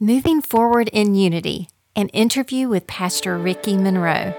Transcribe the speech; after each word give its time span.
Moving 0.00 0.42
Forward 0.42 0.88
in 0.92 1.16
Unity, 1.16 1.68
an 1.96 2.06
interview 2.10 2.68
with 2.68 2.86
Pastor 2.86 3.36
Ricky 3.36 3.76
Monroe. 3.76 4.32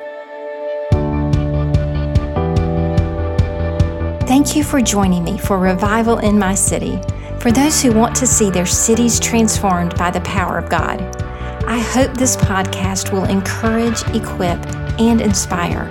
Thank 4.22 4.56
you 4.56 4.64
for 4.64 4.80
joining 4.80 5.26
me 5.26 5.38
for 5.38 5.60
Revival 5.60 6.20
in 6.20 6.40
My 6.40 6.56
City. 6.56 6.98
For 7.42 7.52
those 7.52 7.82
who 7.82 7.92
want 7.92 8.16
to 8.16 8.26
see 8.26 8.50
their 8.50 8.66
cities 8.66 9.20
transformed 9.20 9.98
by 9.98 10.12
the 10.12 10.22
power 10.22 10.58
of 10.58 10.70
God, 10.70 11.02
I 11.66 11.80
hope 11.80 12.14
this 12.14 12.38
podcast 12.38 13.12
will 13.12 13.26
encourage, 13.26 14.02
equip, 14.16 14.66
and 14.98 15.20
inspire 15.20 15.90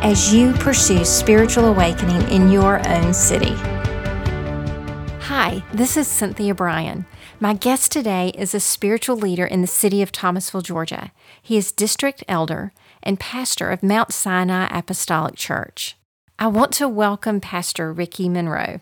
as 0.00 0.32
you 0.32 0.54
pursue 0.54 1.04
spiritual 1.04 1.66
awakening 1.66 2.22
in 2.30 2.50
your 2.50 2.80
own 2.88 3.12
city. 3.12 3.52
Hi, 5.24 5.62
this 5.74 5.98
is 5.98 6.08
Cynthia 6.08 6.54
Bryan. 6.54 7.04
My 7.42 7.54
guest 7.54 7.90
today 7.90 8.32
is 8.36 8.54
a 8.54 8.60
spiritual 8.60 9.16
leader 9.16 9.46
in 9.46 9.62
the 9.62 9.66
city 9.66 10.02
of 10.02 10.12
Thomasville, 10.12 10.60
Georgia. 10.60 11.10
He 11.40 11.56
is 11.56 11.72
district 11.72 12.22
elder 12.28 12.70
and 13.02 13.18
pastor 13.18 13.70
of 13.70 13.82
Mount 13.82 14.12
Sinai 14.12 14.68
Apostolic 14.70 15.36
Church. 15.36 15.96
I 16.38 16.48
want 16.48 16.70
to 16.74 16.86
welcome 16.86 17.40
Pastor 17.40 17.94
Ricky 17.94 18.28
Monroe. 18.28 18.80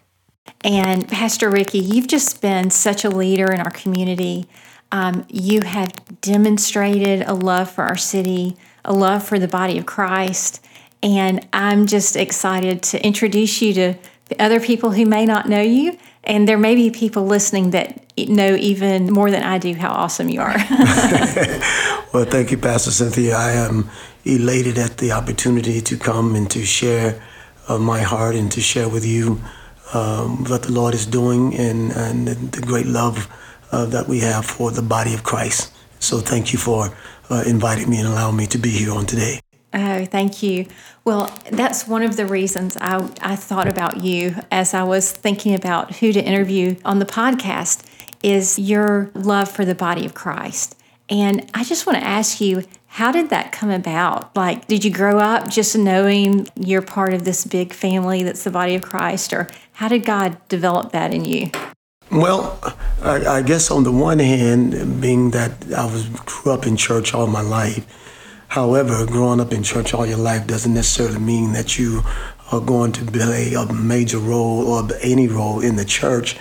And 0.64 1.06
Pastor 1.06 1.48
Ricky, 1.48 1.78
you've 1.78 2.08
just 2.08 2.42
been 2.42 2.70
such 2.70 3.04
a 3.04 3.10
leader 3.10 3.52
in 3.52 3.60
our 3.60 3.70
community. 3.70 4.48
Um, 4.90 5.24
you 5.28 5.60
have 5.60 5.92
demonstrated 6.20 7.28
a 7.28 7.34
love 7.34 7.70
for 7.70 7.84
our 7.84 7.96
city, 7.96 8.56
a 8.84 8.92
love 8.92 9.22
for 9.22 9.38
the 9.38 9.46
body 9.46 9.78
of 9.78 9.86
Christ. 9.86 10.66
And 11.00 11.46
I'm 11.52 11.86
just 11.86 12.16
excited 12.16 12.82
to 12.82 13.06
introduce 13.06 13.62
you 13.62 13.72
to 13.74 13.94
the 14.24 14.42
other 14.42 14.58
people 14.58 14.90
who 14.90 15.06
may 15.06 15.26
not 15.26 15.48
know 15.48 15.60
you 15.60 15.96
and 16.28 16.46
there 16.46 16.58
may 16.58 16.74
be 16.74 16.90
people 16.90 17.24
listening 17.24 17.70
that 17.70 18.04
know 18.26 18.54
even 18.54 19.10
more 19.10 19.30
than 19.30 19.42
I 19.42 19.58
do 19.58 19.74
how 19.74 19.90
awesome 19.90 20.28
you 20.28 20.40
are. 20.40 20.56
well, 22.12 22.24
thank 22.24 22.50
you, 22.50 22.58
Pastor 22.58 22.90
Cynthia. 22.90 23.34
I 23.34 23.52
am 23.52 23.88
elated 24.24 24.76
at 24.78 24.98
the 24.98 25.12
opportunity 25.12 25.80
to 25.80 25.96
come 25.96 26.34
and 26.34 26.50
to 26.50 26.64
share 26.64 27.22
uh, 27.68 27.78
my 27.78 28.00
heart 28.00 28.34
and 28.34 28.52
to 28.52 28.60
share 28.60 28.88
with 28.88 29.06
you 29.06 29.40
um, 29.94 30.44
what 30.44 30.64
the 30.64 30.72
Lord 30.72 30.94
is 30.94 31.06
doing 31.06 31.54
and, 31.54 31.92
and 31.92 32.28
the 32.28 32.60
great 32.60 32.86
love 32.86 33.28
uh, 33.72 33.86
that 33.86 34.06
we 34.06 34.20
have 34.20 34.44
for 34.44 34.70
the 34.70 34.82
body 34.82 35.14
of 35.14 35.24
Christ. 35.24 35.72
So 36.00 36.18
thank 36.18 36.52
you 36.52 36.58
for 36.58 36.90
uh, 37.30 37.44
inviting 37.46 37.88
me 37.88 37.98
and 37.98 38.08
allowing 38.08 38.36
me 38.36 38.46
to 38.48 38.58
be 38.58 38.70
here 38.70 38.92
on 38.92 39.06
today. 39.06 39.40
Oh, 39.74 40.04
thank 40.06 40.42
you. 40.42 40.66
Well, 41.04 41.32
that's 41.50 41.86
one 41.86 42.02
of 42.02 42.16
the 42.16 42.26
reasons 42.26 42.76
I, 42.80 43.10
I 43.20 43.36
thought 43.36 43.68
about 43.68 44.02
you 44.02 44.36
as 44.50 44.72
I 44.72 44.82
was 44.82 45.12
thinking 45.12 45.54
about 45.54 45.96
who 45.96 46.12
to 46.12 46.24
interview 46.24 46.76
on 46.84 46.98
the 46.98 47.04
podcast 47.04 47.84
is 48.22 48.58
your 48.58 49.10
love 49.14 49.50
for 49.50 49.64
the 49.64 49.74
body 49.74 50.06
of 50.06 50.14
Christ. 50.14 50.74
And 51.10 51.50
I 51.54 51.64
just 51.64 51.86
want 51.86 51.98
to 51.98 52.04
ask 52.04 52.40
you, 52.40 52.64
how 52.86 53.12
did 53.12 53.30
that 53.30 53.52
come 53.52 53.70
about? 53.70 54.34
Like, 54.34 54.66
did 54.66 54.84
you 54.84 54.90
grow 54.90 55.18
up 55.18 55.48
just 55.48 55.76
knowing 55.76 56.48
you're 56.56 56.82
part 56.82 57.14
of 57.14 57.24
this 57.24 57.44
big 57.44 57.72
family 57.72 58.22
that's 58.22 58.44
the 58.44 58.50
body 58.50 58.74
of 58.74 58.82
Christ, 58.82 59.32
or 59.32 59.48
how 59.72 59.88
did 59.88 60.04
God 60.04 60.36
develop 60.48 60.92
that 60.92 61.14
in 61.14 61.24
you? 61.24 61.50
Well, 62.10 62.58
I, 63.02 63.26
I 63.26 63.42
guess 63.42 63.70
on 63.70 63.84
the 63.84 63.92
one 63.92 64.18
hand, 64.18 65.00
being 65.00 65.30
that 65.32 65.52
I 65.76 65.84
was 65.84 66.08
grew 66.08 66.52
up 66.52 66.66
in 66.66 66.76
church 66.76 67.14
all 67.14 67.26
my 67.26 67.42
life, 67.42 67.86
However, 68.48 69.04
growing 69.04 69.40
up 69.40 69.52
in 69.52 69.62
church 69.62 69.92
all 69.92 70.06
your 70.06 70.18
life 70.18 70.46
doesn't 70.46 70.72
necessarily 70.72 71.20
mean 71.20 71.52
that 71.52 71.78
you 71.78 72.02
are 72.50 72.60
going 72.60 72.92
to 72.92 73.04
play 73.04 73.52
a 73.54 73.70
major 73.72 74.18
role 74.18 74.66
or 74.66 74.88
any 75.02 75.28
role 75.28 75.60
in 75.60 75.76
the 75.76 75.84
church. 75.84 76.36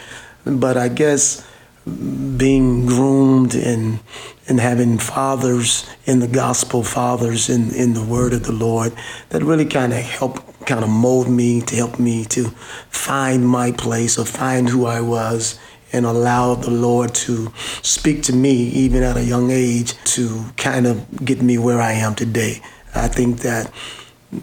But 0.45 0.77
I 0.77 0.87
guess 0.87 1.45
being 1.85 2.85
groomed 2.85 3.55
and 3.55 3.99
and 4.47 4.59
having 4.61 4.97
fathers 4.97 5.85
in 6.05 6.19
the 6.19 6.27
gospel, 6.27 6.81
fathers 6.81 7.49
in, 7.49 7.73
in 7.75 7.93
the 7.93 8.03
word 8.03 8.31
of 8.31 8.43
the 8.43 8.53
Lord, 8.53 8.93
that 9.29 9.43
really 9.43 9.65
kind 9.65 9.91
of 9.91 9.99
helped 9.99 10.65
kind 10.65 10.83
of 10.83 10.89
mold 10.89 11.29
me 11.29 11.61
to 11.61 11.75
help 11.75 11.99
me 11.99 12.23
to 12.25 12.45
find 12.89 13.47
my 13.47 13.71
place 13.71 14.17
or 14.17 14.25
find 14.25 14.69
who 14.69 14.85
I 14.85 15.01
was 15.01 15.59
and 15.93 16.05
allow 16.05 16.55
the 16.55 16.71
Lord 16.71 17.13
to 17.15 17.51
speak 17.81 18.23
to 18.23 18.33
me, 18.33 18.51
even 18.69 19.03
at 19.03 19.17
a 19.17 19.23
young 19.23 19.51
age, 19.51 19.93
to 20.15 20.45
kind 20.57 20.85
of 20.85 21.25
get 21.25 21.41
me 21.41 21.57
where 21.57 21.81
I 21.81 21.93
am 21.93 22.15
today. 22.15 22.61
I 22.93 23.07
think 23.07 23.39
that 23.39 23.71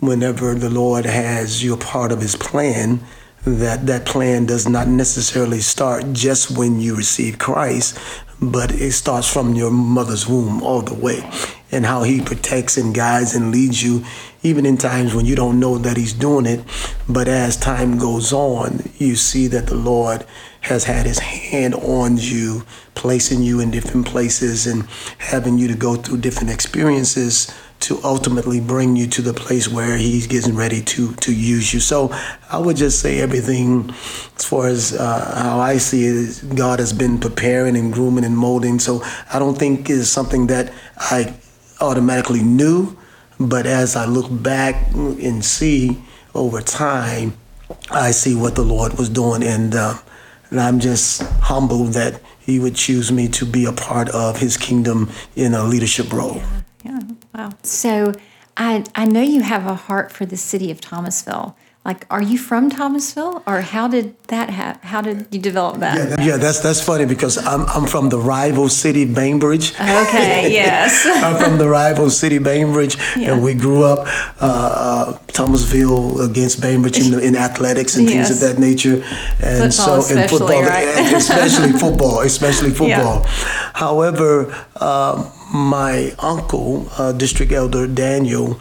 whenever 0.00 0.54
the 0.54 0.70
Lord 0.70 1.04
has 1.04 1.62
you 1.62 1.74
a 1.74 1.78
part 1.78 2.12
of 2.12 2.20
His 2.20 2.36
plan, 2.36 3.00
that 3.44 3.86
that 3.86 4.06
plan 4.06 4.46
does 4.46 4.66
not 4.66 4.88
necessarily 4.88 5.60
start 5.60 6.12
just 6.12 6.56
when 6.56 6.80
you 6.80 6.96
receive 6.96 7.38
Christ, 7.38 7.98
but 8.40 8.72
it 8.72 8.92
starts 8.92 9.30
from 9.30 9.54
your 9.54 9.70
mother's 9.70 10.26
womb 10.26 10.62
all 10.62 10.80
the 10.80 10.94
way, 10.94 11.28
and 11.70 11.84
how 11.84 12.04
He 12.04 12.22
protects 12.22 12.78
and 12.78 12.94
guides 12.94 13.34
and 13.34 13.50
leads 13.50 13.82
you, 13.82 14.04
even 14.42 14.64
in 14.64 14.78
times 14.78 15.14
when 15.14 15.26
you 15.26 15.36
don't 15.36 15.60
know 15.60 15.76
that 15.76 15.98
He's 15.98 16.14
doing 16.14 16.46
it. 16.46 16.64
But 17.06 17.28
as 17.28 17.56
time 17.56 17.98
goes 17.98 18.32
on, 18.32 18.90
you 18.96 19.16
see 19.16 19.46
that 19.48 19.66
the 19.66 19.74
Lord 19.74 20.24
has 20.64 20.84
had 20.84 21.04
his 21.04 21.18
hand 21.18 21.74
on 21.74 22.16
you, 22.16 22.64
placing 22.94 23.42
you 23.42 23.60
in 23.60 23.70
different 23.70 24.06
places 24.06 24.66
and 24.66 24.88
having 25.18 25.58
you 25.58 25.68
to 25.68 25.74
go 25.74 25.94
through 25.94 26.16
different 26.18 26.50
experiences 26.50 27.54
to 27.80 28.00
ultimately 28.02 28.60
bring 28.60 28.96
you 28.96 29.06
to 29.06 29.20
the 29.20 29.34
place 29.34 29.68
where 29.68 29.98
he's 29.98 30.26
getting 30.26 30.56
ready 30.56 30.80
to 30.80 31.12
to 31.16 31.34
use 31.34 31.74
you. 31.74 31.80
So 31.80 32.10
I 32.50 32.58
would 32.58 32.76
just 32.78 33.00
say 33.00 33.20
everything 33.20 33.90
as 34.38 34.44
far 34.46 34.68
as 34.68 34.94
uh, 34.94 35.42
how 35.42 35.58
I 35.58 35.76
see 35.76 36.06
it, 36.06 36.56
God 36.56 36.78
has 36.78 36.94
been 36.94 37.18
preparing 37.18 37.76
and 37.76 37.92
grooming 37.92 38.24
and 38.24 38.36
molding. 38.36 38.78
So 38.78 39.02
I 39.30 39.38
don't 39.38 39.58
think 39.58 39.90
is 39.90 40.10
something 40.10 40.46
that 40.46 40.72
I 40.96 41.34
automatically 41.82 42.42
knew, 42.42 42.96
but 43.38 43.66
as 43.66 43.96
I 43.96 44.06
look 44.06 44.28
back 44.30 44.94
and 44.94 45.44
see 45.44 46.02
over 46.34 46.62
time, 46.62 47.36
I 47.90 48.12
see 48.12 48.34
what 48.34 48.54
the 48.54 48.64
Lord 48.64 48.94
was 48.94 49.10
doing 49.10 49.42
and. 49.42 49.74
Uh, 49.74 49.98
and 50.54 50.60
I'm 50.60 50.78
just 50.78 51.20
humbled 51.40 51.94
that 51.94 52.20
he 52.38 52.60
would 52.60 52.76
choose 52.76 53.10
me 53.10 53.26
to 53.30 53.44
be 53.44 53.64
a 53.64 53.72
part 53.72 54.08
of 54.10 54.38
his 54.38 54.56
kingdom 54.56 55.10
in 55.34 55.52
a 55.52 55.64
leadership 55.64 56.12
role. 56.12 56.36
Yeah, 56.84 57.00
yeah. 57.00 57.00
wow. 57.34 57.50
So 57.64 58.12
I, 58.56 58.84
I 58.94 59.04
know 59.04 59.20
you 59.20 59.42
have 59.42 59.66
a 59.66 59.74
heart 59.74 60.12
for 60.12 60.24
the 60.24 60.36
city 60.36 60.70
of 60.70 60.80
Thomasville 60.80 61.56
like 61.84 62.06
are 62.10 62.22
you 62.22 62.38
from 62.38 62.70
thomasville 62.70 63.42
or 63.46 63.60
how 63.60 63.86
did 63.86 64.14
that 64.28 64.48
happen 64.48 64.80
how 64.88 65.00
did 65.02 65.26
you 65.30 65.38
develop 65.38 65.78
that 65.80 66.18
yeah, 66.18 66.24
yeah 66.24 66.36
that's 66.36 66.60
that's 66.60 66.80
funny 66.80 67.04
because 67.04 67.36
i'm, 67.46 67.66
I'm 67.66 67.86
from 67.86 68.08
the 68.08 68.18
rival 68.18 68.68
city 68.68 69.04
bainbridge 69.04 69.72
okay 69.74 70.50
yes 70.52 71.06
i'm 71.22 71.36
from 71.42 71.58
the 71.58 71.68
rival 71.68 72.10
city 72.10 72.38
bainbridge 72.38 72.96
yeah. 73.16 73.32
and 73.32 73.42
we 73.42 73.54
grew 73.54 73.84
up 73.84 74.06
uh, 74.40 74.46
uh, 74.46 75.18
thomasville 75.28 76.22
against 76.22 76.62
bainbridge 76.62 76.98
in, 76.98 77.20
in 77.20 77.36
athletics 77.36 77.96
and 77.96 78.08
yes. 78.08 78.28
things 78.28 78.30
of 78.30 78.48
that 78.48 78.60
nature 78.60 79.04
and 79.42 79.74
football 79.74 80.02
so 80.02 80.16
and 80.16 80.30
football 80.30 80.62
right? 80.62 81.14
especially 81.14 81.72
football 81.84 82.20
especially 82.20 82.70
football 82.70 83.20
yeah. 83.20 83.70
however 83.74 84.54
uh, 84.76 85.30
my 85.52 86.14
uncle 86.18 86.86
uh, 86.96 87.12
district 87.12 87.52
elder 87.52 87.86
daniel 87.86 88.58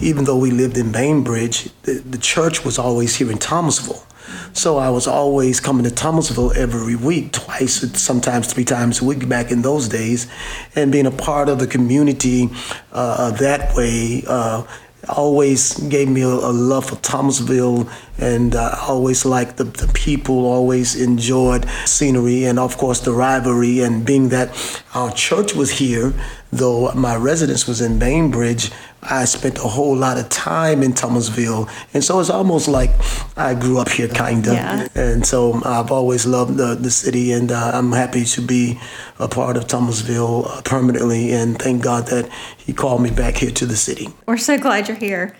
even 0.00 0.24
though 0.24 0.38
we 0.38 0.50
lived 0.50 0.76
in 0.76 0.92
Bainbridge, 0.92 1.70
the, 1.82 1.94
the 1.94 2.18
church 2.18 2.64
was 2.64 2.78
always 2.78 3.16
here 3.16 3.30
in 3.30 3.38
Thomasville. 3.38 4.06
So 4.52 4.78
I 4.78 4.90
was 4.90 5.06
always 5.06 5.60
coming 5.60 5.84
to 5.84 5.90
Thomasville 5.90 6.52
every 6.52 6.96
week, 6.96 7.32
twice, 7.32 7.80
sometimes 8.00 8.52
three 8.52 8.64
times 8.64 9.00
a 9.00 9.04
week 9.04 9.28
back 9.28 9.50
in 9.50 9.62
those 9.62 9.88
days, 9.88 10.26
and 10.74 10.92
being 10.92 11.06
a 11.06 11.10
part 11.10 11.48
of 11.48 11.58
the 11.58 11.66
community 11.66 12.48
uh, 12.92 13.30
that 13.32 13.74
way. 13.76 14.24
Uh, 14.26 14.66
always 15.08 15.74
gave 15.88 16.08
me 16.08 16.20
a, 16.20 16.28
love 16.28 16.86
for 16.86 16.96
Thomasville, 16.96 17.88
and 18.18 18.54
I 18.54 18.66
uh, 18.66 18.78
always 18.82 19.24
liked 19.24 19.56
the, 19.56 19.64
the 19.64 19.90
people, 19.94 20.46
always 20.46 20.94
enjoyed 21.00 21.66
scenery, 21.86 22.44
and 22.44 22.58
of 22.58 22.76
course 22.76 23.00
the 23.00 23.12
rivalry. 23.12 23.80
And 23.80 24.04
being 24.04 24.28
that 24.28 24.84
our 24.94 25.12
church 25.12 25.54
was 25.54 25.70
here, 25.70 26.12
though 26.52 26.92
my 26.92 27.16
residence 27.16 27.66
was 27.66 27.80
in 27.80 27.98
Bainbridge, 27.98 28.70
I 29.02 29.24
spent 29.24 29.58
a 29.58 29.62
whole 29.62 29.96
lot 29.96 30.18
of 30.18 30.28
time 30.28 30.82
in 30.82 30.92
Thomasville. 30.92 31.68
And 31.94 32.04
so 32.04 32.20
it's 32.20 32.30
almost 32.30 32.68
like 32.68 32.90
I 33.36 33.54
grew 33.54 33.78
up 33.78 33.88
here, 33.88 34.08
kind 34.08 34.46
of. 34.46 34.52
Yeah. 34.52 34.88
And 34.94 35.24
so 35.24 35.60
I've 35.64 35.90
always 35.90 36.26
loved 36.26 36.56
the, 36.56 36.74
the 36.74 36.90
city, 36.90 37.32
and 37.32 37.50
uh, 37.50 37.72
I'm 37.74 37.92
happy 37.92 38.24
to 38.24 38.40
be 38.42 38.78
a 39.18 39.28
part 39.28 39.56
of 39.56 39.66
Thomasville 39.66 40.46
uh, 40.46 40.62
permanently. 40.62 41.32
And 41.32 41.58
thank 41.58 41.82
God 41.82 42.06
that 42.08 42.30
He 42.58 42.72
called 42.72 43.02
me 43.02 43.10
back 43.10 43.36
here 43.36 43.50
to 43.50 43.66
the 43.66 43.76
city. 43.76 44.08
We're 44.26 44.36
so 44.36 44.58
glad 44.58 44.88
you're 44.88 44.96
here. 44.96 45.34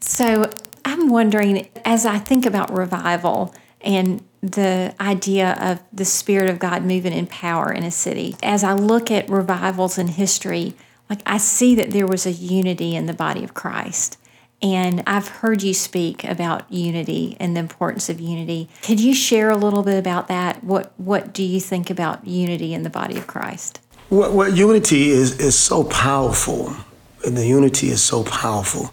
So 0.00 0.50
I'm 0.84 1.08
wondering, 1.08 1.68
as 1.84 2.04
I 2.04 2.18
think 2.18 2.44
about 2.44 2.72
revival 2.72 3.54
and 3.80 4.22
the 4.42 4.94
idea 5.00 5.56
of 5.60 5.82
the 5.92 6.04
Spirit 6.04 6.50
of 6.50 6.58
God 6.58 6.84
moving 6.84 7.12
in 7.12 7.26
power 7.26 7.72
in 7.72 7.82
a 7.82 7.90
city, 7.90 8.36
as 8.42 8.62
I 8.62 8.74
look 8.74 9.10
at 9.10 9.28
revivals 9.28 9.98
in 9.98 10.08
history, 10.08 10.74
like 11.08 11.22
I 11.26 11.38
see 11.38 11.74
that 11.76 11.90
there 11.90 12.06
was 12.06 12.26
a 12.26 12.32
unity 12.32 12.94
in 12.94 13.06
the 13.06 13.14
body 13.14 13.44
of 13.44 13.54
Christ. 13.54 14.18
And 14.62 15.02
I've 15.06 15.28
heard 15.28 15.62
you 15.62 15.74
speak 15.74 16.24
about 16.24 16.70
unity 16.72 17.36
and 17.38 17.54
the 17.54 17.60
importance 17.60 18.08
of 18.08 18.20
unity. 18.20 18.70
Could 18.82 19.00
you 19.00 19.14
share 19.14 19.50
a 19.50 19.56
little 19.56 19.82
bit 19.82 19.98
about 19.98 20.28
that? 20.28 20.64
What 20.64 20.92
what 20.96 21.34
do 21.34 21.42
you 21.42 21.60
think 21.60 21.90
about 21.90 22.26
unity 22.26 22.72
in 22.72 22.82
the 22.82 22.90
body 22.90 23.18
of 23.18 23.26
Christ? 23.26 23.80
Well, 24.08 24.32
well, 24.32 24.52
unity 24.52 25.10
is, 25.10 25.38
is 25.40 25.58
so 25.58 25.84
powerful. 25.84 26.74
And 27.26 27.36
the 27.36 27.44
unity 27.44 27.88
is 27.88 28.00
so 28.00 28.22
powerful. 28.22 28.92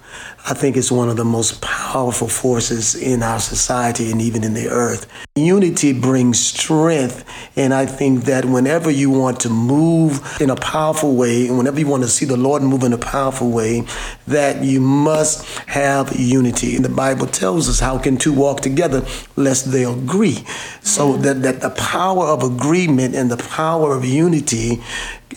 I 0.50 0.56
think 0.56 0.76
it's 0.76 0.92
one 0.92 1.08
of 1.08 1.18
the 1.18 1.24
most 1.24 1.62
powerful 1.62 2.28
forces 2.28 2.96
in 2.96 3.22
our 3.22 3.40
society 3.40 4.12
and 4.12 4.20
even 4.20 4.44
in 4.44 4.56
the 4.56 4.70
earth. 4.70 5.06
Unity 5.36 5.94
brings 5.94 6.40
strength, 6.40 7.24
and 7.56 7.74
I 7.74 7.86
think 7.86 8.26
that 8.26 8.44
whenever 8.44 8.90
you 8.90 9.12
want 9.12 9.40
to 9.42 9.50
move 9.50 10.42
in 10.42 10.50
a 10.50 10.56
powerful 10.56 11.16
way, 11.16 11.48
and 11.48 11.58
whenever 11.58 11.80
you 11.80 11.88
want 11.88 12.04
to 12.04 12.10
see 12.10 12.26
the 12.26 12.36
Lord 12.36 12.64
move 12.64 12.84
in 12.84 12.92
a 12.92 12.98
powerful 12.98 13.52
way, 13.52 13.84
that 14.28 14.64
you 14.64 14.82
must 14.82 15.46
have 15.68 16.14
unity. 16.20 16.76
And 16.76 16.84
the 16.84 16.90
Bible 16.90 17.28
tells 17.28 17.70
us 17.70 17.80
how 17.80 18.00
can 18.00 18.18
two 18.18 18.34
walk 18.34 18.62
together 18.62 19.06
lest 19.36 19.72
they 19.72 19.86
agree. 19.86 20.44
So 20.82 21.18
that, 21.18 21.44
that 21.44 21.62
the 21.62 21.70
power 21.70 22.26
of 22.26 22.42
agreement 22.44 23.16
and 23.16 23.30
the 23.32 23.38
power 23.38 23.96
of 23.96 24.04
unity 24.04 24.82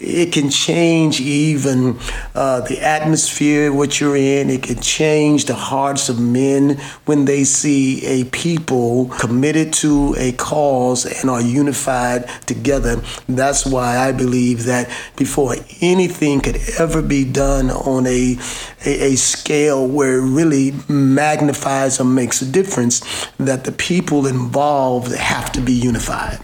it 0.01 0.33
can 0.33 0.51
change 0.51 1.21
even 1.21 1.99
uh, 2.35 2.61
the 2.63 2.81
atmosphere 2.81 3.73
what 3.73 4.01
you're 4.01 4.17
in. 4.17 4.51
It 4.51 4.63
can 4.63 4.81
change 4.81 5.47
the 5.47 5.55
hearts 5.55 6.09
of 6.09 6.21
men 6.21 6.79
when 7.05 7.25
they 7.25 7.45
see 7.45 8.05
a 8.07 8.25
people 8.27 9.07
committed 9.19 9.73
to 9.75 10.15
a 10.19 10.33
cause 10.33 11.07
and 11.07 11.31
are 11.31 11.41
unified 11.41 12.29
together. 12.47 13.03
That's 13.29 13.67
why 13.67 13.99
I 13.99 14.13
believe 14.13 14.65
that 14.65 14.89
before 15.17 15.57
anything 15.81 16.41
could 16.41 16.59
ever 16.79 17.03
be 17.03 17.25
done 17.25 17.71
on 17.71 18.07
a, 18.07 18.37
a, 18.85 19.13
a 19.13 19.17
scale 19.17 19.87
where 19.87 20.19
it 20.19 20.29
really 20.31 20.73
magnifies 20.89 22.01
or 22.01 22.05
makes 22.05 22.43
a 22.43 22.51
difference, 22.51 23.01
that 23.39 23.65
the 23.65 23.73
people 23.73 24.27
involved 24.27 25.13
have 25.15 25.53
to 25.53 25.61
be 25.61 25.73
unified. 25.73 26.39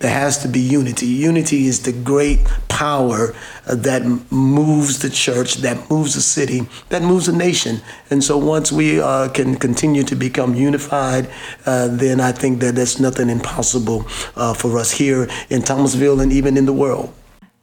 There 0.00 0.10
has 0.12 0.38
to 0.38 0.48
be 0.48 0.60
unity. 0.60 1.06
Unity 1.06 1.66
is 1.66 1.82
the 1.82 1.92
great 1.92 2.40
power 2.68 3.34
uh, 3.66 3.74
that 3.76 4.02
moves 4.30 5.00
the 5.00 5.10
church, 5.10 5.56
that 5.56 5.90
moves 5.90 6.14
the 6.14 6.20
city, 6.20 6.66
that 6.88 7.02
moves 7.02 7.26
the 7.26 7.32
nation. 7.32 7.80
And 8.10 8.24
so 8.24 8.38
once 8.38 8.72
we 8.72 9.00
uh, 9.00 9.28
can 9.28 9.56
continue 9.56 10.02
to 10.04 10.16
become 10.16 10.54
unified, 10.54 11.28
uh, 11.66 11.88
then 11.88 12.20
I 12.20 12.32
think 12.32 12.60
that 12.60 12.74
there's 12.74 12.98
nothing 12.98 13.28
impossible 13.28 14.06
uh, 14.36 14.54
for 14.54 14.78
us 14.78 14.90
here 14.90 15.28
in 15.50 15.62
Thomasville 15.62 16.20
and 16.20 16.32
even 16.32 16.56
in 16.56 16.66
the 16.66 16.72
world. 16.72 17.12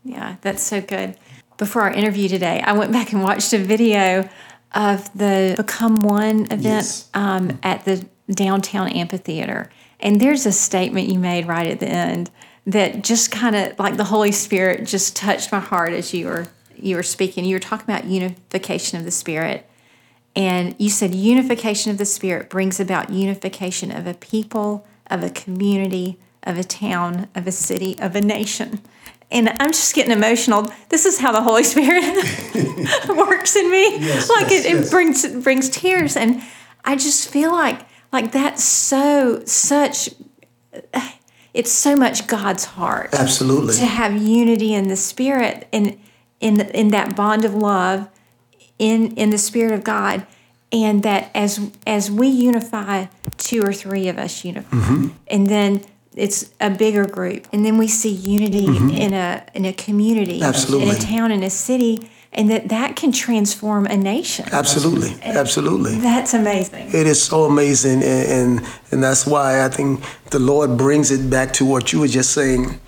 Yeah, 0.04 0.38
that's 0.42 0.63
so 0.63 0.81
good. 0.81 1.18
Before 1.57 1.81
our 1.81 1.92
interview 1.92 2.30
today, 2.30 2.62
I 2.62 2.74
went 2.74 2.92
back 2.92 3.12
and 3.12 3.24
watched 3.24 3.51
a 3.54 3.57
video 3.57 4.30
of 4.74 5.12
the 5.18 5.56
Become 5.57 6.01
One 6.01 6.45
event 6.45 6.63
yes. 6.63 7.09
um, 7.13 7.57
at 7.63 7.83
the 7.86 8.06
downtown 8.30 8.89
amphitheater. 8.89 9.71
And 9.99 10.19
there's 10.21 10.45
a 10.45 10.51
statement 10.51 11.09
you 11.09 11.19
made 11.19 11.47
right 11.47 11.67
at 11.67 11.79
the 11.79 11.88
end 11.88 12.29
that 12.65 13.03
just 13.03 13.31
kind 13.31 13.55
of 13.55 13.79
like 13.79 13.97
the 13.97 14.03
Holy 14.03 14.31
Spirit 14.31 14.85
just 14.85 15.15
touched 15.15 15.51
my 15.51 15.59
heart 15.59 15.94
as 15.94 16.13
you 16.13 16.27
were 16.27 16.47
you 16.79 16.95
were 16.95 17.03
speaking. 17.03 17.44
You 17.44 17.55
were 17.55 17.59
talking 17.59 17.94
about 17.94 18.05
unification 18.05 18.99
of 18.99 19.05
the 19.05 19.11
Spirit. 19.11 19.67
And 20.35 20.75
you 20.77 20.89
said 20.89 21.15
unification 21.15 21.91
of 21.91 21.97
the 21.97 22.05
Spirit 22.05 22.49
brings 22.49 22.79
about 22.79 23.09
unification 23.09 23.91
of 23.91 24.05
a 24.05 24.13
people, 24.13 24.85
of 25.07 25.23
a 25.23 25.31
community, 25.31 26.19
of 26.44 26.57
a 26.57 26.63
town, 26.63 27.27
of 27.33 27.47
a 27.47 27.51
city, 27.51 27.97
of 27.99 28.15
a 28.15 28.21
nation. 28.21 28.81
And 29.31 29.49
I'm 29.59 29.71
just 29.71 29.95
getting 29.95 30.11
emotional. 30.11 30.71
This 30.89 31.05
is 31.05 31.19
how 31.19 31.31
the 31.31 31.41
Holy 31.41 31.63
Spirit 31.63 32.03
works 33.09 33.55
in 33.55 33.69
me. 33.69 33.97
Yes, 33.97 34.29
like 34.29 34.49
yes, 34.49 34.65
it, 34.65 34.69
yes. 34.69 34.88
it 34.88 34.91
brings 34.91 35.23
it 35.23 35.44
brings 35.44 35.69
tears. 35.69 36.15
And 36.15 36.44
I 36.85 36.95
just 36.95 37.29
feel 37.29 37.51
like 37.51 37.81
like 38.12 38.31
that's 38.31 38.63
so 38.63 39.44
such 39.45 40.09
it's 41.54 41.71
so 41.71 41.95
much 41.95 42.27
God's 42.27 42.65
heart. 42.65 43.13
Absolutely. 43.13 43.74
To 43.75 43.86
have 43.86 44.15
unity 44.15 44.74
in 44.74 44.89
the 44.89 44.95
spirit 44.95 45.68
and 45.74 46.00
in 46.39 46.62
in 46.62 46.89
that 46.89 47.15
bond 47.15 47.45
of 47.45 47.56
love 47.56 48.07
in 48.77 49.15
in 49.15 49.31
the 49.31 49.38
spirit 49.38 49.74
of 49.74 49.83
God 49.83 50.25
and 50.71 51.04
that 51.04 51.31
as 51.33 51.71
as 51.86 52.12
we 52.12 52.27
unify 52.27 53.07
two 53.38 53.62
or 53.63 53.74
three 53.74 54.07
of 54.07 54.18
us 54.18 54.44
unify 54.45 54.75
mm-hmm. 54.75 55.07
and 55.27 55.48
then 55.48 55.83
it's 56.15 56.51
a 56.59 56.69
bigger 56.69 57.06
group 57.06 57.48
and 57.51 57.65
then 57.65 57.77
we 57.77 57.88
see 57.88 58.09
unity 58.09 58.65
mm-hmm. 58.68 58.89
in 58.89 59.13
a 59.13 59.45
in 59.54 59.65
a 59.65 59.74
community 59.74 60.42
Absolutely. 60.42 60.89
in 60.89 60.95
a 60.95 61.00
town 61.00 61.31
in 61.31 61.44
a 61.44 61.50
city 61.50 62.09
and 62.33 62.50
that 62.50 62.69
that 62.69 62.95
can 62.95 63.12
transform 63.12 63.85
a 63.85 63.97
nation. 63.97 64.45
Absolutely, 64.51 65.18
absolutely. 65.24 65.95
That's 65.95 66.33
amazing. 66.33 66.88
It 66.88 67.07
is 67.07 67.21
so 67.21 67.45
amazing, 67.45 68.03
and, 68.03 68.59
and 68.59 68.68
and 68.91 69.03
that's 69.03 69.25
why 69.25 69.65
I 69.65 69.69
think 69.69 70.03
the 70.31 70.39
Lord 70.39 70.77
brings 70.77 71.12
it 71.12 71.29
back 71.29 71.53
to 71.53 71.65
what 71.65 71.94
you 71.94 72.00
were 72.01 72.07
just 72.07 72.31
saying. 72.31 72.79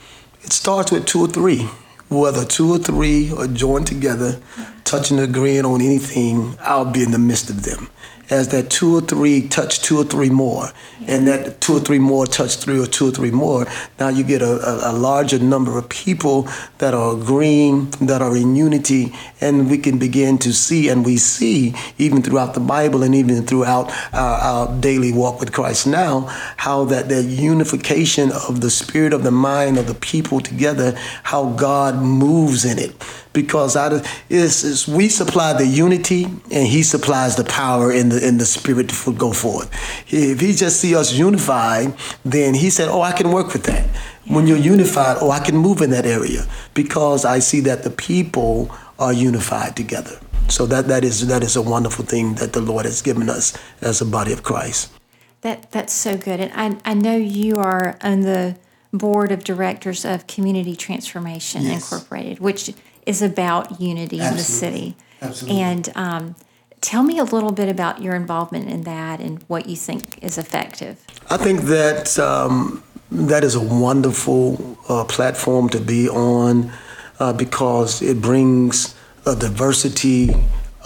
It 0.44 0.53
starts 0.53 0.91
with 0.91 1.06
two 1.06 1.21
or 1.21 1.27
three. 1.27 1.69
Whether 2.09 2.44
two 2.44 2.71
or 2.74 2.80
three 2.80 3.31
are 3.33 3.45
joined 3.45 3.86
together, 3.86 4.41
touching 4.83 5.19
agreeing 5.19 5.63
on 5.63 5.80
anything, 5.80 6.57
I'll 6.59 6.89
be 6.89 7.03
in 7.03 7.12
the 7.12 7.19
midst 7.19 7.51
of 7.51 7.62
them 7.62 7.88
as 8.30 8.50
that 8.50 8.70
two 8.70 8.98
or 8.98 9.02
three 9.02 9.48
touch 9.48 9.81
two 9.81 10.00
or 10.00 10.04
three 10.04 10.30
more, 10.30 10.70
and 11.08 11.28
that 11.28 11.62
two 11.62 11.78
or 11.78 11.80
three 11.80 12.00
more 12.00 12.26
touch 12.26 12.58
three 12.58 12.80
or 12.80 12.86
two 12.86 13.08
or 13.10 13.12
three 13.12 13.31
more. 13.31 13.66
Now 14.00 14.10
you 14.10 14.24
get 14.24 14.42
a, 14.42 14.46
a, 14.46 14.92
a, 14.92 14.94
larger 14.94 15.40
number 15.40 15.78
of 15.78 15.90
people 15.90 16.48
that 16.78 16.94
are 16.94 17.16
agreeing, 17.16 17.90
that 18.02 18.22
are 18.22 18.36
in 18.36 18.56
unity, 18.56 19.14
and 19.42 19.70
we 19.70 19.78
can 19.78 19.98
begin 19.98 20.38
to 20.40 20.54
see, 20.54 20.90
and 20.90 21.06
we 21.06 21.18
see 21.18 21.74
even 21.98 22.22
throughout 22.22 22.54
the 22.54 22.60
Bible 22.60 23.04
and 23.04 23.16
even 23.16 23.46
throughout 23.46 23.92
our, 24.14 24.38
our 24.38 24.80
daily 24.80 25.12
walk 25.12 25.40
with 25.40 25.52
Christ 25.52 25.88
now, 25.88 26.22
how 26.58 26.86
that 26.86 27.10
the 27.10 27.24
unification 27.24 28.31
of 28.31 28.62
the 28.62 28.70
spirit 28.70 29.14
of 29.14 29.24
the 29.24 29.31
mind 29.31 29.78
of 29.78 29.88
the 29.88 29.96
people 29.96 30.40
together, 30.40 30.96
how 31.24 31.52
God 31.54 31.96
moves 32.02 32.66
in 32.66 32.78
it 32.78 32.96
because 33.34 33.76
out 33.76 33.94
of 33.94 34.08
it's, 34.30 34.64
it's, 34.64 34.88
we 34.88 35.08
supply 35.10 35.54
the 35.54 35.66
unity 35.66 36.26
and 36.26 36.68
he 36.68 36.84
supplies 36.84 37.36
the 37.36 37.44
power 37.44 37.92
in 37.92 38.10
the 38.10 38.26
in 38.26 38.38
the 38.38 38.46
spirit 38.46 38.90
to 38.90 39.14
go 39.14 39.31
forth. 39.31 39.72
If 40.12 40.40
he 40.40 40.54
just 40.54 40.80
see 40.80 40.96
us 40.96 41.14
unified, 41.14 41.94
then 42.26 42.54
he 42.54 42.70
said, 42.70 42.90
"Oh, 42.90 43.02
I 43.02 43.12
can 43.12 43.31
work 43.31 43.54
with 43.54 43.64
that." 43.64 43.88
When 44.28 44.48
you're 44.48 44.58
unified, 44.58 45.18
oh, 45.22 45.31
I 45.31 45.40
can 45.40 45.58
move 45.58 45.81
in 45.81 45.90
that 45.92 46.06
area 46.06 46.46
because 46.74 47.26
I 47.26 47.40
see 47.40 47.62
that 47.62 47.84
the 47.84 47.90
people 47.90 48.70
are 49.00 49.14
unified 49.14 49.76
together. 49.76 50.20
So 50.50 50.66
that 50.66 50.88
that 50.88 51.04
is 51.04 51.28
that 51.28 51.44
is 51.44 51.56
a 51.56 51.62
wonderful 51.62 52.06
thing 52.06 52.36
that 52.36 52.54
the 52.54 52.62
Lord 52.62 52.86
has 52.86 53.02
given 53.02 53.30
us 53.30 53.58
as 53.81 54.02
a 54.02 54.06
body 54.06 54.34
of 54.34 54.44
Christ. 54.44 54.92
That 55.42 55.72
that's 55.72 55.94
so 55.94 56.18
good, 56.18 56.40
and 56.40 56.52
I 56.54 56.92
I 56.92 56.94
know 56.94 57.16
you 57.16 57.58
are 57.58 57.98
on 58.02 58.22
the 58.22 58.58
board 58.92 59.31
of 59.31 59.44
directors 59.44 60.04
of 60.04 60.26
Community 60.26 60.76
Transformation 60.76 61.64
yes. 61.64 61.92
Incorporated, 61.92 62.40
which 62.40 62.74
is 63.09 63.23
about 63.23 63.81
unity 63.81 64.21
Absolutely. 64.21 64.29
in 64.29 64.35
the 64.35 64.44
city. 64.44 64.95
Absolutely. 65.21 65.61
And 65.61 65.89
um, 65.95 66.35
tell 66.80 67.01
me 67.01 67.18
a 67.18 67.23
little 67.23 67.51
bit 67.51 67.68
about 67.68 68.01
your 68.04 68.16
involvement 68.16 68.69
in 68.69 68.83
that 68.83 69.19
and 69.19 69.44
what 69.47 69.66
you 69.66 69.75
think 69.75 70.23
is 70.23 70.37
effective. 70.37 71.04
I 71.30 71.37
think 71.37 71.61
that 71.61 72.19
um, 72.19 72.83
that 73.11 73.44
is 73.44 73.56
a 73.56 73.61
wonderful 73.61 74.78
uh, 74.87 75.04
platform 75.06 75.69
to 75.69 75.80
be 75.80 76.07
on 76.07 76.71
uh, 77.19 77.33
because 77.33 78.01
it 78.04 78.21
brings 78.21 78.95
a 79.25 79.35
diversity 79.35 80.30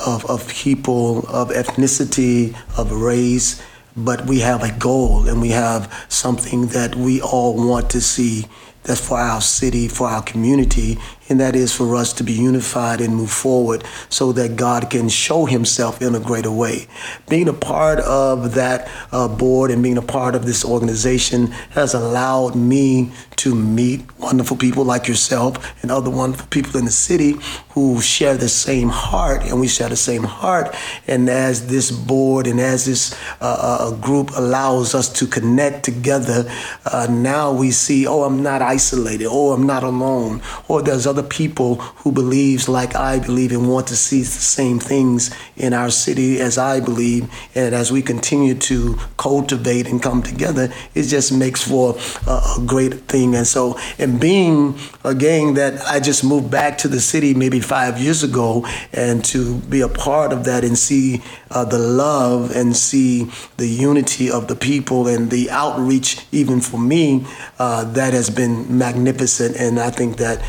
of, 0.06 0.26
of 0.26 0.48
people, 0.48 1.20
of 1.28 1.50
ethnicity, 1.50 2.56
of 2.78 2.92
race, 2.92 3.62
but 3.98 4.26
we 4.26 4.40
have 4.40 4.64
a 4.64 4.72
goal 4.80 5.28
and 5.28 5.42
we 5.42 5.50
have 5.50 6.06
something 6.08 6.68
that 6.68 6.96
we 6.96 7.22
all 7.22 7.54
want 7.56 7.90
to 7.92 8.02
see 8.02 8.46
that's 8.84 9.06
for 9.06 9.18
our 9.18 9.42
city, 9.42 9.88
for 9.88 10.08
our 10.08 10.22
community, 10.22 10.98
and 11.34 11.42
that 11.42 11.56
is 11.56 11.74
for 11.74 11.96
us 11.96 12.14
to 12.14 12.24
be 12.24 12.32
unified 12.32 13.02
and 13.02 13.16
move 13.16 13.32
forward 13.32 13.84
so 14.08 14.32
that 14.34 14.56
God 14.56 14.92
can 14.92 15.10
show 15.10 15.46
Himself 15.46 16.00
in 16.00 16.14
a 16.14 16.20
greater 16.20 16.52
way. 16.52 16.86
Being 17.28 17.50
a 17.50 17.54
part 17.54 17.98
of 18.02 18.54
that 18.54 18.88
uh, 19.12 19.28
board 19.28 19.72
and 19.72 19.82
being 19.82 19.98
a 19.98 20.04
part 20.04 20.36
of 20.36 20.46
this 20.46 20.64
organization 20.64 21.48
has 21.72 21.96
allowed 21.96 22.54
me 22.54 23.12
to 23.38 23.56
meet 23.56 24.02
wonderful 24.20 24.56
people 24.56 24.86
like 24.86 25.08
yourself 25.08 25.74
and 25.82 25.90
other 25.90 26.12
wonderful 26.12 26.46
people 26.48 26.78
in 26.78 26.86
the 26.86 26.92
city 26.92 27.34
who 27.70 28.00
share 28.00 28.38
the 28.38 28.48
same 28.48 28.90
heart, 28.90 29.42
and 29.44 29.60
we 29.60 29.68
share 29.68 29.90
the 29.90 29.96
same 29.96 30.24
heart. 30.24 30.76
And 31.08 31.28
as 31.28 31.68
this 31.68 31.90
board 31.90 32.46
and 32.46 32.60
as 32.60 32.86
this 32.86 33.16
uh, 33.42 33.90
uh 33.92 33.92
group 33.96 34.30
allows 34.38 34.94
us 34.94 35.12
to 35.14 35.26
connect 35.26 35.84
together, 35.84 36.46
uh, 36.86 37.08
now 37.10 37.52
we 37.52 37.72
see, 37.72 38.06
oh, 38.06 38.24
I'm 38.24 38.44
not 38.44 38.62
isolated, 38.62 39.28
oh, 39.28 39.54
I'm 39.54 39.66
not 39.66 39.82
alone, 39.82 40.42
or 40.68 40.84
there's 40.84 41.08
other 41.08 41.23
people 41.24 41.76
who 41.76 42.12
believes 42.12 42.70
like 42.70 42.96
I 42.96 43.20
believe 43.20 43.52
and 43.52 43.70
want 43.70 43.88
to 43.88 43.96
see 43.96 44.20
the 44.20 44.26
same 44.26 44.80
things 44.80 45.34
in 45.56 45.74
our 45.74 45.90
city 45.90 46.40
as 46.40 46.58
I 46.58 46.80
believe. 46.80 47.32
And 47.56 47.74
as 47.74 47.92
we 47.92 48.02
continue 48.02 48.56
to 48.56 48.98
cultivate 49.18 49.88
and 49.88 50.02
come 50.02 50.22
together, 50.22 50.72
it 50.94 51.04
just 51.04 51.32
makes 51.32 51.68
for 51.68 51.98
a, 52.28 52.32
a 52.32 52.64
great 52.66 52.94
thing. 53.08 53.36
And 53.36 53.48
so, 53.48 53.78
and 53.98 54.20
being 54.20 54.78
a 55.04 55.16
gang 55.16 55.56
that 55.56 55.82
I 55.88 56.00
just 56.00 56.24
moved 56.24 56.52
back 56.52 56.78
to 56.80 56.88
the 56.88 57.00
city 57.00 57.34
maybe 57.34 57.60
five 57.60 58.00
years 58.00 58.24
ago, 58.24 58.66
and 58.92 59.24
to 59.26 59.60
be 59.62 59.82
a 59.82 59.90
part 59.90 60.34
of 60.34 60.46
that 60.46 60.64
and 60.64 60.78
see 60.78 61.22
uh, 61.52 61.66
the 61.66 61.80
love 61.80 62.56
and 62.56 62.76
see 62.76 63.30
the 63.58 63.68
unity 63.68 64.30
of 64.30 64.48
the 64.48 64.56
people 64.56 65.08
and 65.08 65.30
the 65.30 65.50
outreach, 65.50 66.26
even 66.32 66.60
for 66.60 66.80
me, 66.80 67.26
uh, 67.60 67.84
that 67.94 68.14
has 68.14 68.30
been 68.30 68.78
magnificent. 68.78 69.56
And 69.58 69.80
I 69.80 69.90
think 69.90 70.18
that 70.18 70.44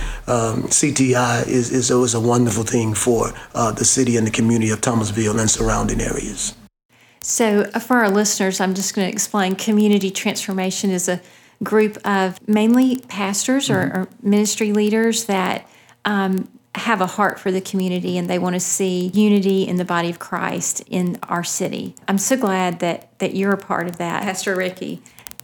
um, 0.54 0.62
CTI 0.64 1.46
is, 1.46 1.70
is 1.70 1.90
always 1.90 2.14
a 2.14 2.20
wonderful 2.20 2.64
thing 2.64 2.94
for 2.94 3.32
uh, 3.54 3.72
the 3.72 3.84
city 3.84 4.16
and 4.16 4.26
the 4.26 4.30
community 4.30 4.70
of 4.70 4.80
Thomasville 4.80 5.38
and 5.38 5.50
surrounding 5.50 6.00
areas. 6.00 6.54
So, 7.20 7.70
uh, 7.74 7.78
for 7.78 7.96
our 7.98 8.10
listeners, 8.10 8.60
I'm 8.60 8.74
just 8.74 8.94
going 8.94 9.06
to 9.06 9.12
explain 9.12 9.56
Community 9.56 10.10
Transformation 10.10 10.90
is 10.90 11.08
a 11.08 11.20
group 11.62 11.96
of 12.06 12.46
mainly 12.46 12.98
pastors 13.08 13.68
mm-hmm. 13.68 13.98
or, 13.98 14.02
or, 14.02 14.08
ministry 14.22 14.72
leaders 14.72 15.24
that 15.24 15.68
um, 16.04 16.48
have 16.74 17.00
a 17.00 17.06
heart 17.06 17.38
for 17.38 17.50
the 17.50 17.60
community 17.60 18.18
and 18.18 18.28
they 18.28 18.38
want 18.38 18.54
to 18.54 18.60
see 18.60 19.10
unity 19.14 19.66
in 19.66 19.76
the 19.76 19.84
body 19.84 20.10
of 20.10 20.18
Christ 20.18 20.82
in 20.88 21.18
our 21.24 21.44
city. 21.44 21.94
I'm 22.08 22.18
so 22.18 22.36
glad 22.36 22.80
that 22.80 23.18
that 23.20 23.34
you're 23.34 23.52
a 23.52 23.58
part 23.58 23.86
of 23.88 23.96
that, 23.98 24.22
Pastor 24.22 24.54
Ricky. 24.56 25.00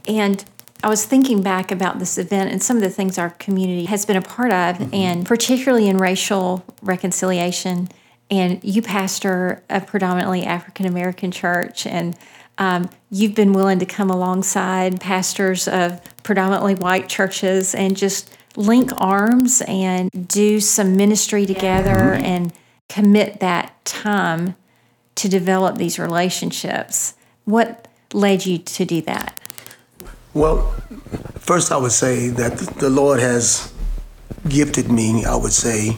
And 0.07 0.43
I 0.83 0.89
was 0.89 1.05
thinking 1.05 1.43
back 1.43 1.71
about 1.71 1.99
this 1.99 2.17
event 2.17 2.51
and 2.51 2.61
some 2.61 2.75
of 2.75 2.81
the 2.81 2.89
things 2.89 3.17
our 3.17 3.29
community 3.31 3.85
has 3.85 4.05
been 4.05 4.17
a 4.17 4.21
part 4.21 4.51
of, 4.51 4.77
mm-hmm. 4.77 4.93
and 4.93 5.25
particularly 5.25 5.87
in 5.87 5.97
racial 5.97 6.65
reconciliation. 6.81 7.89
And 8.31 8.63
you 8.63 8.81
pastor 8.81 9.61
a 9.69 9.81
predominantly 9.81 10.43
African 10.43 10.85
American 10.85 11.31
church, 11.31 11.85
and 11.85 12.17
um, 12.57 12.89
you've 13.09 13.35
been 13.35 13.53
willing 13.53 13.79
to 13.79 13.85
come 13.85 14.09
alongside 14.09 15.01
pastors 15.01 15.67
of 15.67 16.01
predominantly 16.23 16.75
white 16.75 17.09
churches 17.09 17.75
and 17.75 17.95
just 17.97 18.35
link 18.55 18.91
arms 18.97 19.61
and 19.67 20.09
do 20.27 20.59
some 20.59 20.95
ministry 20.95 21.45
together 21.45 21.95
mm-hmm. 21.95 22.25
and 22.25 22.53
commit 22.87 23.39
that 23.41 23.83
time 23.85 24.55
to 25.15 25.27
develop 25.27 25.77
these 25.77 25.99
relationships. 25.99 27.15
What 27.45 27.87
led 28.13 28.45
you 28.45 28.57
to 28.57 28.85
do 28.85 29.01
that? 29.01 29.40
Well, 30.33 30.71
first 31.39 31.71
I 31.73 31.77
would 31.77 31.91
say 31.91 32.29
that 32.29 32.57
the 32.79 32.89
Lord 32.89 33.19
has 33.19 33.73
gifted 34.47 34.89
me, 34.89 35.25
I 35.25 35.35
would 35.35 35.51
say, 35.51 35.97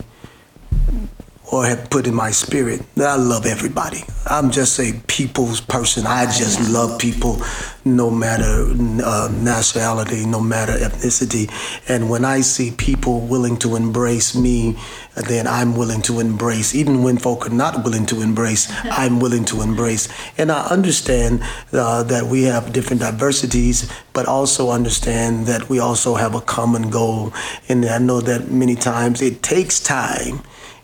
or 1.54 1.68
have 1.68 1.88
put 1.92 2.08
in 2.08 2.16
my 2.16 2.32
spirit 2.32 2.82
that 2.96 3.08
I 3.08 3.16
love 3.16 3.46
everybody. 3.46 4.04
I'm 4.26 4.50
just 4.50 4.80
a 4.80 5.00
people's 5.06 5.62
person. 5.62 6.08
I 6.08 6.26
just 6.26 6.72
love 6.72 6.98
people 6.98 7.40
no 7.86 8.10
matter 8.10 8.74
uh, 9.06 9.30
nationality, 9.32 10.26
no 10.26 10.40
matter 10.40 10.74
ethnicity. 10.74 11.52
And 11.88 12.10
when 12.10 12.26
I 12.26 12.42
see 12.42 12.72
people 12.72 13.20
willing 13.20 13.58
to 13.58 13.76
embrace 13.76 14.36
me, 14.36 14.80
then 15.28 15.46
I'm 15.46 15.76
willing 15.76 16.02
to 16.04 16.20
embrace. 16.20 16.74
Even 16.74 17.04
when 17.04 17.20
folk 17.20 17.46
are 17.46 17.54
not 17.54 17.84
willing 17.84 18.08
to 18.08 18.22
embrace, 18.22 18.68
I'm 18.86 19.20
willing 19.20 19.46
to 19.46 19.62
embrace. 19.62 20.10
And 20.40 20.52
I 20.52 20.66
understand 20.66 21.44
uh, 21.72 22.02
that 22.02 22.26
we 22.26 22.44
have 22.44 22.74
different 22.74 23.04
diversities, 23.04 23.92
but 24.14 24.26
also 24.26 24.72
understand 24.72 25.46
that 25.46 25.70
we 25.70 25.78
also 25.78 26.16
have 26.16 26.34
a 26.34 26.42
common 26.42 26.90
goal. 26.90 27.32
And 27.70 27.86
I 27.86 28.00
know 28.00 28.22
that 28.22 28.50
many 28.50 28.74
times 28.76 29.22
it 29.22 29.44
takes 29.44 29.80
time 29.80 30.42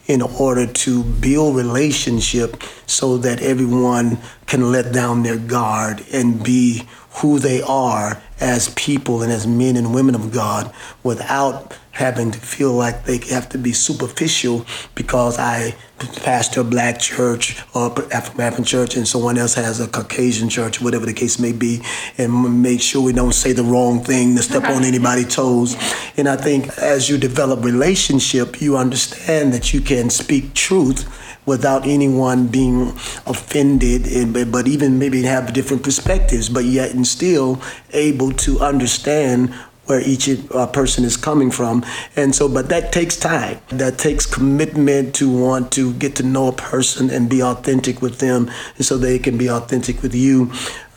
in 0.10 0.24
order 0.24 0.66
to 0.66 1.04
build 1.04 1.56
relationship 1.56 2.64
so 2.88 3.16
that 3.20 3.42
everyone 3.44 4.18
can 4.48 4.72
let 4.72 4.92
down 4.92 5.22
their 5.22 5.38
guard 5.38 6.04
and 6.12 6.44
be 6.44 6.82
who 7.22 7.38
they 7.38 7.62
are 7.62 8.20
as 8.40 8.74
people 8.74 9.22
and 9.22 9.32
as 9.32 9.46
men 9.46 9.78
and 9.78 9.94
women 9.94 10.16
of 10.16 10.34
God 10.34 10.74
without 11.04 11.78
having 12.00 12.32
to 12.32 12.40
feel 12.40 12.72
like 12.72 13.04
they 13.04 13.18
have 13.30 13.50
to 13.50 13.58
be 13.58 13.74
superficial 13.74 14.66
because 14.96 15.38
I 15.38 15.76
pastor 16.24 16.62
a 16.62 16.64
black 16.64 16.98
church 16.98 17.62
or 17.76 17.92
African 18.14 18.36
American 18.36 18.64
church 18.64 18.96
and 18.96 19.06
someone 19.06 19.38
else 19.38 19.56
has 19.56 19.82
a 19.82 19.88
Caucasian 19.88 20.48
church, 20.48 20.82
whatever 20.82 21.06
the 21.06 21.14
case 21.14 21.40
may 21.40 21.52
be, 21.52 21.82
and 22.18 22.62
make 22.62 22.80
sure 22.80 23.02
we 23.02 23.12
don't 23.12 23.34
say 23.34 23.52
the 23.52 23.64
wrong 23.64 24.02
thing 24.02 24.34
to 24.38 24.42
step 24.42 24.64
on 24.64 24.86
anybody's 24.86 25.36
toes. 25.36 25.76
And 26.16 26.30
I 26.30 26.38
think 26.38 26.70
as 26.78 27.10
you 27.10 27.18
develop 27.18 27.66
relationship, 27.66 28.62
you 28.62 28.78
understand 28.78 29.54
that 29.54 29.74
you 29.74 29.82
can 29.82 30.10
speak 30.10 30.54
truth 30.54 31.06
without 31.46 31.86
anyone 31.86 32.48
being 32.48 32.90
offended, 33.26 34.06
and, 34.06 34.52
but 34.52 34.68
even 34.68 35.00
maybe 35.00 35.24
have 35.24 35.52
different 35.52 35.84
perspectives, 35.84 36.48
but 36.48 36.64
yet 36.64 36.94
and 36.94 37.06
still 37.08 37.60
able 37.92 38.32
to 38.32 38.60
understand 38.60 39.54
where 39.90 40.02
each 40.02 40.30
uh, 40.30 40.68
person 40.68 41.04
is 41.04 41.18
coming 41.18 41.50
from. 41.50 41.84
And 42.16 42.36
so, 42.36 42.48
but 42.48 42.70
that 42.70 42.92
takes 42.92 43.18
time. 43.18 43.60
That 43.70 43.98
takes 43.98 44.26
commitment 44.26 45.16
to 45.16 45.30
want 45.30 45.72
to 45.74 45.94
get 45.94 46.16
to 46.18 46.24
know 46.24 46.50
a 46.50 46.54
person 46.54 47.10
and 47.10 47.28
be 47.28 47.42
authentic 47.42 48.02
with 48.02 48.20
them, 48.20 48.52
and 48.76 48.86
so 48.86 48.98
they 48.98 49.18
can 49.18 49.38
be 49.38 49.50
authentic 49.50 50.02
with 50.04 50.14
you. 50.14 50.52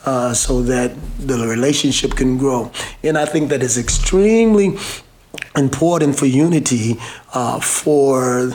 Uh, 0.05 0.33
so 0.33 0.61
that 0.61 0.91
the 1.17 1.47
relationship 1.47 2.11
can 2.17 2.37
grow. 2.37 2.69
And 3.03 3.17
I 3.17 3.25
think 3.25 3.47
that 3.51 3.63
is 3.63 3.77
extremely 3.77 4.77
important 5.55 6.19
for 6.19 6.25
unity 6.25 6.99
uh, 7.33 7.61
for 7.61 8.51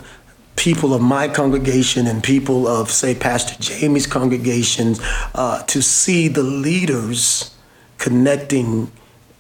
people 0.56 0.92
of 0.92 1.00
my 1.00 1.26
congregation 1.26 2.06
and 2.06 2.22
people 2.22 2.68
of, 2.68 2.90
say, 2.90 3.14
Pastor 3.14 3.56
Jamie's 3.62 4.06
congregation 4.06 4.96
uh, 5.34 5.62
to 5.62 5.80
see 5.80 6.28
the 6.28 6.42
leaders 6.42 7.54
connecting 7.96 8.90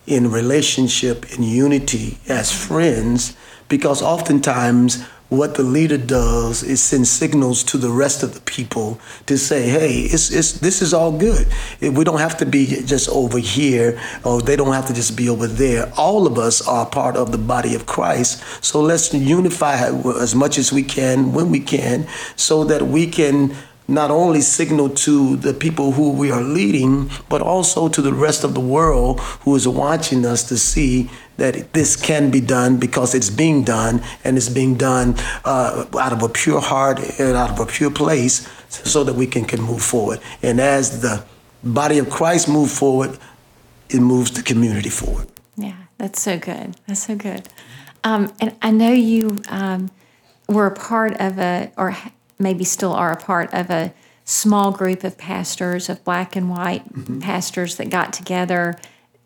in 0.08 0.30
relationship, 0.30 1.32
in 1.34 1.42
unity 1.42 2.18
as 2.28 2.50
friends, 2.50 3.36
because 3.68 4.02
oftentimes 4.02 5.04
what 5.28 5.56
the 5.56 5.62
leader 5.62 5.98
does 5.98 6.62
is 6.62 6.82
send 6.82 7.06
signals 7.06 7.62
to 7.62 7.76
the 7.76 7.90
rest 7.90 8.22
of 8.22 8.32
the 8.32 8.40
people 8.40 8.98
to 9.26 9.36
say, 9.36 9.68
hey, 9.68 10.00
it's, 10.00 10.30
it's, 10.30 10.52
this 10.52 10.80
is 10.80 10.94
all 10.94 11.12
good. 11.12 11.46
We 11.82 12.02
don't 12.02 12.18
have 12.18 12.38
to 12.38 12.46
be 12.46 12.66
just 12.66 13.10
over 13.10 13.38
here, 13.38 14.00
or 14.24 14.40
they 14.40 14.56
don't 14.56 14.72
have 14.72 14.86
to 14.86 14.94
just 14.94 15.18
be 15.18 15.28
over 15.28 15.46
there. 15.46 15.92
All 15.98 16.26
of 16.26 16.38
us 16.38 16.66
are 16.66 16.86
part 16.86 17.16
of 17.16 17.30
the 17.30 17.38
body 17.38 17.74
of 17.74 17.84
Christ. 17.84 18.42
So 18.64 18.80
let's 18.80 19.12
unify 19.12 19.90
as 20.18 20.34
much 20.34 20.56
as 20.56 20.72
we 20.72 20.82
can 20.82 21.34
when 21.34 21.50
we 21.50 21.60
can 21.60 22.08
so 22.36 22.64
that 22.64 22.82
we 22.86 23.06
can 23.06 23.54
not 23.88 24.10
only 24.10 24.42
signal 24.42 24.90
to 24.90 25.36
the 25.36 25.54
people 25.54 25.92
who 25.92 26.12
we 26.12 26.30
are 26.30 26.42
leading, 26.42 27.10
but 27.30 27.40
also 27.40 27.88
to 27.88 28.02
the 28.02 28.12
rest 28.12 28.44
of 28.44 28.52
the 28.52 28.60
world 28.60 29.18
who 29.44 29.56
is 29.56 29.66
watching 29.66 30.26
us 30.26 30.46
to 30.46 30.58
see 30.58 31.10
that 31.38 31.72
this 31.72 31.96
can 31.96 32.30
be 32.30 32.40
done 32.40 32.76
because 32.76 33.14
it's 33.14 33.30
being 33.30 33.64
done 33.64 34.02
and 34.24 34.36
it's 34.36 34.50
being 34.50 34.76
done 34.76 35.14
uh, 35.46 35.86
out 35.98 36.12
of 36.12 36.22
a 36.22 36.28
pure 36.28 36.60
heart 36.60 36.98
and 37.18 37.34
out 37.36 37.50
of 37.50 37.60
a 37.60 37.66
pure 37.66 37.90
place 37.90 38.46
so 38.68 39.02
that 39.04 39.14
we 39.14 39.26
can, 39.26 39.46
can 39.46 39.62
move 39.62 39.82
forward. 39.82 40.20
And 40.42 40.60
as 40.60 41.00
the 41.00 41.24
body 41.64 41.98
of 41.98 42.10
Christ 42.10 42.48
move 42.48 42.70
forward, 42.70 43.18
it 43.88 44.00
moves 44.00 44.32
the 44.32 44.42
community 44.42 44.90
forward. 44.90 45.28
Yeah, 45.56 45.76
that's 45.96 46.20
so 46.20 46.38
good. 46.38 46.76
That's 46.86 47.06
so 47.06 47.16
good. 47.16 47.48
Um, 48.04 48.32
and 48.40 48.54
I 48.60 48.70
know 48.70 48.92
you 48.92 49.40
um, 49.48 49.90
were 50.46 50.66
a 50.66 50.74
part 50.74 51.18
of 51.20 51.38
a, 51.38 51.72
or 51.76 51.96
maybe 52.38 52.64
still 52.64 52.92
are 52.92 53.12
a 53.12 53.16
part 53.16 53.52
of 53.52 53.70
a 53.70 53.92
small 54.24 54.72
group 54.72 55.04
of 55.04 55.16
pastors, 55.16 55.88
of 55.88 56.04
black 56.04 56.36
and 56.36 56.50
white 56.50 56.92
mm-hmm. 56.92 57.18
pastors 57.18 57.76
that 57.76 57.88
got 57.90 58.12
together, 58.12 58.78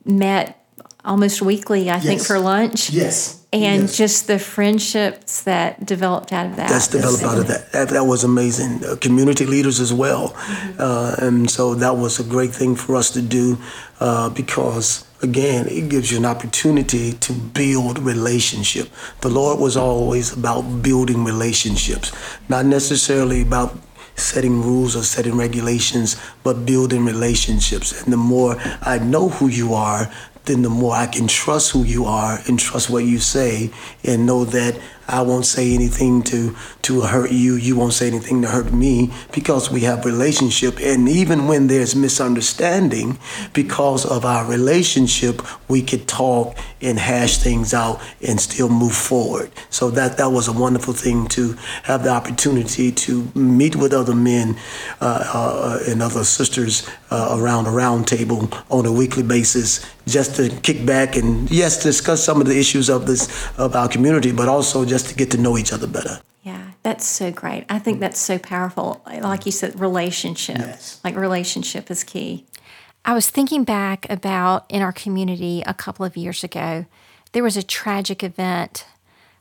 met 0.04 0.64
almost 1.04 1.42
weekly, 1.42 1.90
I 1.90 1.97
yes. 1.97 2.04
think, 2.04 2.23
for 2.23 2.38
lunch. 2.38 2.90
Yes. 2.90 3.45
And 3.52 3.83
yes. 3.83 3.97
just 3.97 4.26
the 4.28 4.38
friendships 4.38 5.42
that 5.42 5.85
developed 5.85 6.33
out 6.33 6.47
of 6.47 6.57
that. 6.57 6.71
That's 6.71 6.88
developed 6.88 7.23
out 7.23 7.38
of 7.38 7.49
that. 7.49 7.73
that. 7.73 7.88
That 7.90 8.04
was 8.04 8.25
amazing. 8.25 8.85
Uh, 8.85 8.97
community 8.97 9.45
leaders 9.45 9.78
as 9.81 9.92
well. 9.92 10.28
Mm-hmm. 10.28 10.81
Uh, 10.81 11.14
and 11.19 11.50
so 11.50 11.75
that 11.75 11.97
was 11.97 12.19
a 12.19 12.25
great 12.25 12.50
thing 12.50 12.76
for 12.76 12.97
us 12.97 13.11
to 13.11 13.21
do 13.21 13.59
uh, 14.00 14.31
because 14.31 15.04
again, 15.22 15.66
it 15.68 15.88
gives 15.88 16.10
you 16.10 16.18
an 16.18 16.24
opportunity 16.24 17.12
to 17.12 17.32
build 17.32 17.98
relationship. 17.98 18.88
The 19.20 19.28
Lord 19.28 19.60
was 19.60 19.76
always 19.76 20.32
about 20.32 20.62
building 20.82 21.24
relationships, 21.24 22.12
not 22.48 22.66
necessarily 22.66 23.42
about 23.42 23.78
setting 24.16 24.60
rules 24.60 24.94
or 24.94 25.02
setting 25.02 25.36
regulations, 25.36 26.20
but 26.42 26.66
building 26.66 27.04
relationships. 27.04 28.02
And 28.02 28.12
the 28.12 28.18
more 28.18 28.56
I 28.82 28.98
know 28.98 29.28
who 29.28 29.48
you 29.48 29.74
are, 29.74 30.12
then 30.44 30.62
the 30.62 30.70
more 30.70 30.94
I 30.94 31.06
can 31.06 31.28
trust 31.28 31.70
who 31.70 31.84
you 31.84 32.04
are 32.04 32.40
and 32.46 32.58
trust 32.58 32.90
what 32.90 33.04
you 33.04 33.18
say 33.20 33.70
and 34.04 34.26
know 34.26 34.44
that 34.46 34.78
I 35.09 35.23
won't 35.23 35.47
say 35.47 35.75
anything 35.75 36.23
to 36.25 36.56
to 36.82 37.00
hurt 37.02 37.30
you. 37.30 37.54
You 37.54 37.76
won't 37.76 37.92
say 37.92 38.06
anything 38.06 38.42
to 38.42 38.49
hurt 38.49 38.73
me 38.73 39.12
because 39.32 39.71
we 39.71 39.80
have 39.80 40.04
relationship. 40.04 40.78
And 40.80 41.09
even 41.09 41.47
when 41.47 41.66
there's 41.66 41.94
misunderstanding, 41.94 43.18
because 43.52 44.04
of 44.04 44.25
our 44.25 44.44
relationship, 44.47 45.42
we 45.68 45.82
could 45.82 46.09
talk 46.09 46.56
and 46.80 46.99
hash 46.99 47.38
things 47.38 47.75
out 47.75 48.00
and 48.26 48.40
still 48.40 48.68
move 48.68 48.94
forward. 48.94 49.50
So 49.71 49.90
that 49.90 50.16
that 50.18 50.30
was 50.30 50.49
a 50.49 50.52
wonderful 50.52 50.94
thing 50.94 51.26
to 51.28 51.56
have 51.85 52.04
the 52.04 52.11
opportunity 52.11 52.92
to 52.92 53.30
meet 53.35 53.76
with 53.76 53.92
other 53.92 54.14
men 54.14 54.56
uh, 55.00 55.25
uh, 55.35 55.78
and 55.88 56.02
other 56.02 56.25
sisters 56.25 56.88
uh, 57.11 57.37
around 57.38 57.66
a 57.66 57.71
round 57.71 58.06
table 58.06 58.49
on 58.71 58.87
a 58.87 58.92
weekly 58.92 59.23
basis, 59.23 59.85
just 60.06 60.37
to 60.37 60.49
kick 60.62 60.85
back 60.87 61.16
and 61.16 61.50
yes, 61.50 61.82
discuss 61.82 62.23
some 62.25 62.40
of 62.40 62.47
the 62.47 62.59
issues 62.59 62.88
of 62.88 63.06
this 63.06 63.28
of 63.59 63.75
our 63.76 63.88
community, 63.88 64.32
but 64.32 64.49
also 64.49 64.85
just 64.92 65.08
to 65.08 65.14
get 65.14 65.30
to 65.30 65.38
know 65.38 65.56
each 65.56 65.72
other 65.72 65.87
better. 65.87 66.20
Yeah, 66.42 66.72
that's 66.82 67.06
so 67.06 67.30
great. 67.30 67.64
I 67.68 67.78
think 67.78 68.00
that's 68.00 68.18
so 68.18 68.38
powerful. 68.38 69.00
Like 69.06 69.46
you 69.46 69.52
said, 69.52 69.80
relationship. 69.80 70.58
Yes. 70.58 71.00
Like 71.02 71.16
relationship 71.16 71.90
is 71.90 72.04
key. 72.04 72.46
I 73.04 73.14
was 73.14 73.30
thinking 73.30 73.64
back 73.64 74.06
about 74.11 74.66
in 74.68 74.82
our 74.82 74.92
community 74.92 75.62
a 75.66 75.75
couple 75.75 76.04
of 76.04 76.16
years 76.16 76.44
ago, 76.44 76.87
there 77.32 77.42
was 77.42 77.56
a 77.56 77.62
tragic 77.62 78.22
event 78.22 78.87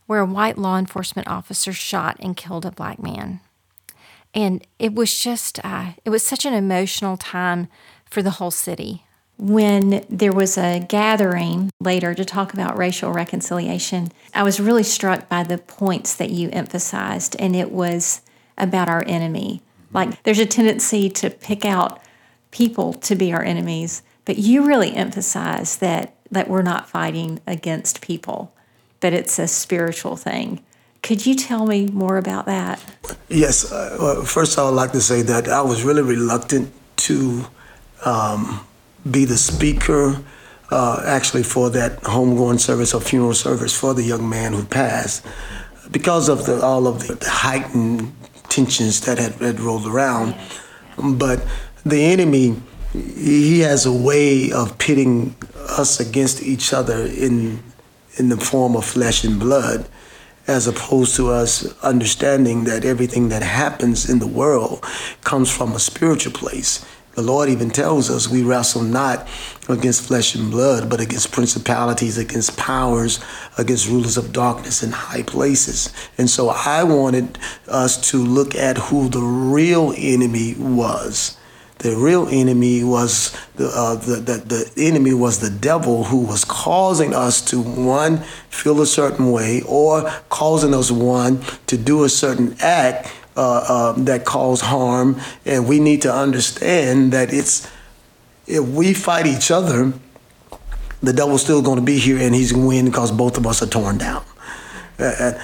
where 0.07 0.21
a 0.21 0.25
white 0.25 0.57
law 0.57 0.77
enforcement 0.77 1.27
officer 1.27 1.73
shot 1.73 2.17
and 2.19 2.37
killed 2.37 2.65
a 2.65 2.71
black 2.71 3.01
man. 3.01 3.41
And 4.33 4.65
it 4.79 4.93
was 4.93 5.19
just, 5.19 5.59
uh, 5.65 5.93
it 6.05 6.09
was 6.09 6.23
such 6.25 6.45
an 6.45 6.53
emotional 6.53 7.17
time 7.17 7.67
for 8.05 8.21
the 8.21 8.31
whole 8.31 8.51
city. 8.51 9.03
When 9.41 10.05
there 10.07 10.31
was 10.31 10.55
a 10.55 10.85
gathering 10.87 11.71
later 11.79 12.13
to 12.13 12.23
talk 12.23 12.53
about 12.53 12.77
racial 12.77 13.11
reconciliation, 13.11 14.11
I 14.35 14.43
was 14.43 14.59
really 14.59 14.83
struck 14.83 15.27
by 15.27 15.41
the 15.41 15.57
points 15.57 16.13
that 16.13 16.29
you 16.29 16.51
emphasized, 16.51 17.35
and 17.39 17.55
it 17.55 17.71
was 17.71 18.21
about 18.55 18.87
our 18.87 19.03
enemy. 19.07 19.63
Like, 19.91 20.21
there's 20.21 20.37
a 20.37 20.45
tendency 20.45 21.09
to 21.09 21.31
pick 21.31 21.65
out 21.65 21.99
people 22.51 22.93
to 22.93 23.15
be 23.15 23.33
our 23.33 23.41
enemies, 23.41 24.03
but 24.25 24.37
you 24.37 24.63
really 24.63 24.93
emphasize 24.93 25.77
that, 25.77 26.13
that 26.29 26.47
we're 26.47 26.61
not 26.61 26.87
fighting 26.87 27.39
against 27.47 27.99
people, 28.01 28.53
but 28.99 29.11
it's 29.11 29.39
a 29.39 29.47
spiritual 29.47 30.17
thing. 30.17 30.63
Could 31.01 31.25
you 31.25 31.33
tell 31.33 31.65
me 31.65 31.87
more 31.87 32.17
about 32.17 32.45
that? 32.45 32.79
Yes. 33.27 33.71
Uh, 33.71 33.97
well, 33.99 34.23
first, 34.23 34.59
I 34.59 34.65
would 34.65 34.75
like 34.75 34.91
to 34.91 35.01
say 35.01 35.23
that 35.23 35.47
I 35.47 35.63
was 35.63 35.81
really 35.83 36.03
reluctant 36.03 36.71
to 36.97 37.47
um, 38.05 38.63
be 39.09 39.25
the 39.25 39.37
speaker, 39.37 40.21
uh, 40.69 41.03
actually, 41.05 41.43
for 41.43 41.69
that 41.71 42.01
homegoing 42.01 42.59
service 42.59 42.93
or 42.93 43.01
funeral 43.01 43.33
service 43.33 43.77
for 43.77 43.93
the 43.93 44.03
young 44.03 44.29
man 44.29 44.53
who 44.53 44.63
passed, 44.65 45.25
because 45.91 46.29
of 46.29 46.45
the, 46.45 46.61
all 46.61 46.87
of 46.87 47.07
the 47.07 47.29
heightened 47.29 48.13
tensions 48.49 49.01
that 49.01 49.17
had, 49.17 49.33
had 49.33 49.59
rolled 49.59 49.87
around. 49.87 50.35
But 50.97 51.45
the 51.85 52.03
enemy, 52.03 52.61
he 52.93 53.59
has 53.61 53.85
a 53.85 53.93
way 53.93 54.51
of 54.51 54.77
pitting 54.77 55.35
us 55.55 55.99
against 55.99 56.43
each 56.43 56.73
other 56.73 57.05
in 57.05 57.63
in 58.17 58.29
the 58.29 58.37
form 58.37 58.75
of 58.75 58.85
flesh 58.85 59.23
and 59.23 59.39
blood 59.39 59.87
as 60.47 60.67
opposed 60.67 61.15
to 61.15 61.29
us 61.29 61.79
understanding 61.81 62.65
that 62.65 62.83
everything 62.83 63.29
that 63.29 63.43
happens 63.43 64.09
in 64.09 64.19
the 64.19 64.27
world 64.27 64.83
comes 65.23 65.49
from 65.55 65.71
a 65.73 65.79
spiritual 65.79 66.33
place. 66.33 66.85
The 67.13 67.21
Lord 67.21 67.49
even 67.49 67.69
tells 67.69 68.09
us 68.09 68.29
we 68.29 68.41
wrestle 68.41 68.83
not 68.83 69.27
against 69.67 70.07
flesh 70.07 70.33
and 70.35 70.49
blood, 70.49 70.89
but 70.89 71.01
against 71.01 71.31
principalities, 71.31 72.17
against 72.17 72.57
powers, 72.57 73.19
against 73.57 73.89
rulers 73.89 74.17
of 74.17 74.31
darkness 74.31 74.81
in 74.81 74.91
high 74.91 75.23
places. 75.23 75.93
And 76.17 76.29
so 76.29 76.49
I 76.49 76.83
wanted 76.83 77.37
us 77.67 78.09
to 78.11 78.17
look 78.17 78.55
at 78.55 78.77
who 78.77 79.09
the 79.09 79.19
real 79.21 79.93
enemy 79.97 80.55
was 80.57 81.37
the 81.81 81.95
real 81.95 82.27
enemy 82.29 82.83
was 82.83 83.35
the, 83.55 83.67
uh, 83.67 83.95
the, 83.95 84.17
the, 84.17 84.71
the 84.75 84.85
enemy 84.85 85.15
was 85.15 85.39
the 85.39 85.49
devil 85.49 86.03
who 86.03 86.19
was 86.19 86.45
causing 86.45 87.15
us 87.15 87.41
to 87.41 87.59
one 87.59 88.19
feel 88.49 88.81
a 88.81 88.85
certain 88.85 89.31
way 89.31 89.63
or 89.67 90.03
causing 90.29 90.75
us 90.75 90.91
one 90.91 91.41
to 91.65 91.77
do 91.77 92.03
a 92.03 92.09
certain 92.09 92.55
act 92.59 93.11
uh, 93.37 93.65
uh, 93.67 93.91
that 94.03 94.25
cause 94.25 94.61
harm 94.61 95.19
and 95.45 95.67
we 95.67 95.79
need 95.79 96.01
to 96.01 96.13
understand 96.13 97.13
that 97.13 97.33
it's 97.33 97.69
if 98.47 98.63
we 98.67 98.93
fight 98.93 99.25
each 99.25 99.51
other 99.51 99.93
the 101.01 101.13
devil's 101.13 101.41
still 101.41 101.61
going 101.61 101.77
to 101.77 101.83
be 101.83 101.97
here 101.97 102.17
and 102.19 102.35
he's 102.35 102.51
going 102.51 102.63
to 102.63 102.67
win 102.67 102.85
because 102.85 103.11
both 103.11 103.37
of 103.37 103.47
us 103.47 103.61
are 103.61 103.67
torn 103.67 103.97
down. 103.97 104.23
Uh, 104.99 105.03
uh, 105.19 105.43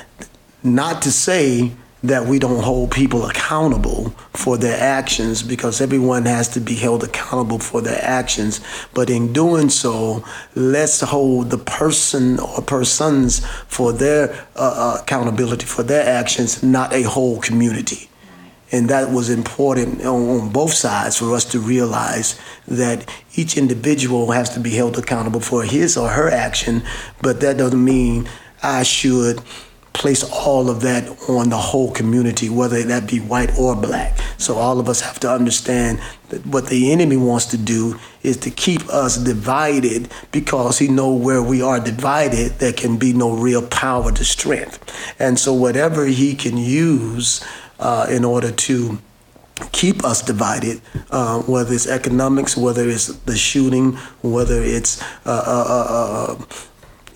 not 0.64 1.02
to 1.02 1.12
say 1.12 1.72
that 2.08 2.26
we 2.26 2.40
don't 2.40 2.64
hold 2.64 2.92
people 2.92 3.26
accountable 3.26 4.10
for 4.34 4.58
their 4.58 4.80
actions 4.80 5.44
because 5.44 5.82
everyone 5.82 6.26
has 6.26 6.48
to 6.50 6.60
be 6.60 6.76
held 6.76 7.04
accountable 7.04 7.60
for 7.60 7.82
their 7.82 8.04
actions. 8.04 8.62
But 8.94 9.10
in 9.10 9.34
doing 9.34 9.70
so, 9.70 10.24
let's 10.56 11.02
hold 11.02 11.50
the 11.50 11.58
person 11.58 12.40
or 12.40 12.62
persons 12.62 13.46
for 13.68 13.94
their 13.94 14.32
uh, 14.56 14.96
uh 14.96 14.98
accountability 15.02 15.66
for 15.66 15.84
their 15.84 16.06
actions, 16.06 16.64
not 16.64 16.94
a 16.94 17.04
whole 17.04 17.40
community. 17.40 18.10
And 18.72 18.90
that 18.90 19.12
was 19.12 19.30
important 19.30 20.06
on 20.06 20.50
both 20.50 20.74
sides 20.74 21.18
for 21.18 21.34
us 21.34 21.46
to 21.46 21.60
realize 21.60 22.38
that 22.68 23.10
each 23.36 23.58
individual 23.58 24.32
has 24.32 24.50
to 24.56 24.60
be 24.60 24.72
held 24.72 24.98
accountable 24.98 25.40
for 25.40 25.64
his 25.64 25.96
or 25.96 26.10
her 26.10 26.30
action, 26.30 26.84
but 27.22 27.40
that 27.40 27.58
doesn't 27.58 27.84
mean 27.84 28.28
I 28.62 28.84
should 28.84 29.42
place 29.98 30.24
all 30.24 30.70
of 30.70 30.82
that 30.82 31.10
on 31.28 31.50
the 31.50 31.58
whole 31.58 31.92
community, 31.92 32.50
whether 32.50 32.82
that 32.84 33.08
be 33.08 33.20
white 33.20 33.58
or 33.58 33.76
black. 33.76 34.16
So 34.38 34.56
all 34.56 34.80
of 34.80 34.88
us 34.88 35.02
have 35.02 35.20
to 35.22 35.32
understand 35.32 36.00
that 36.30 36.46
what 36.46 36.68
the 36.68 36.92
enemy 36.92 37.18
wants 37.18 37.46
to 37.48 37.58
do 37.58 38.00
is 38.22 38.38
to 38.38 38.52
keep 38.52 38.88
us 38.90 39.18
divided 39.18 40.10
because 40.32 40.78
he 40.78 40.88
know 40.88 41.12
where 41.14 41.42
we 41.42 41.64
are 41.64 41.80
divided, 41.80 42.60
there 42.60 42.74
can 42.74 42.98
be 42.98 43.12
no 43.12 43.34
real 43.34 43.66
power 43.66 44.12
to 44.12 44.24
strength. 44.24 44.80
And 45.20 45.40
so 45.40 45.52
whatever 45.52 46.06
he 46.06 46.36
can 46.36 46.58
use 46.58 47.44
uh, 47.80 48.06
in 48.10 48.24
order 48.24 48.52
to 48.52 49.00
keep 49.72 50.04
us 50.04 50.22
divided, 50.22 50.80
uh, 51.10 51.42
whether 51.42 51.74
it's 51.74 51.88
economics, 51.88 52.56
whether 52.56 52.88
it's 52.88 53.08
the 53.08 53.36
shooting, 53.36 53.94
whether 54.22 54.62
it's 54.62 55.02
uh, 55.26 55.44
uh, 55.46 55.66
uh, 55.68 56.36
uh 56.40 56.46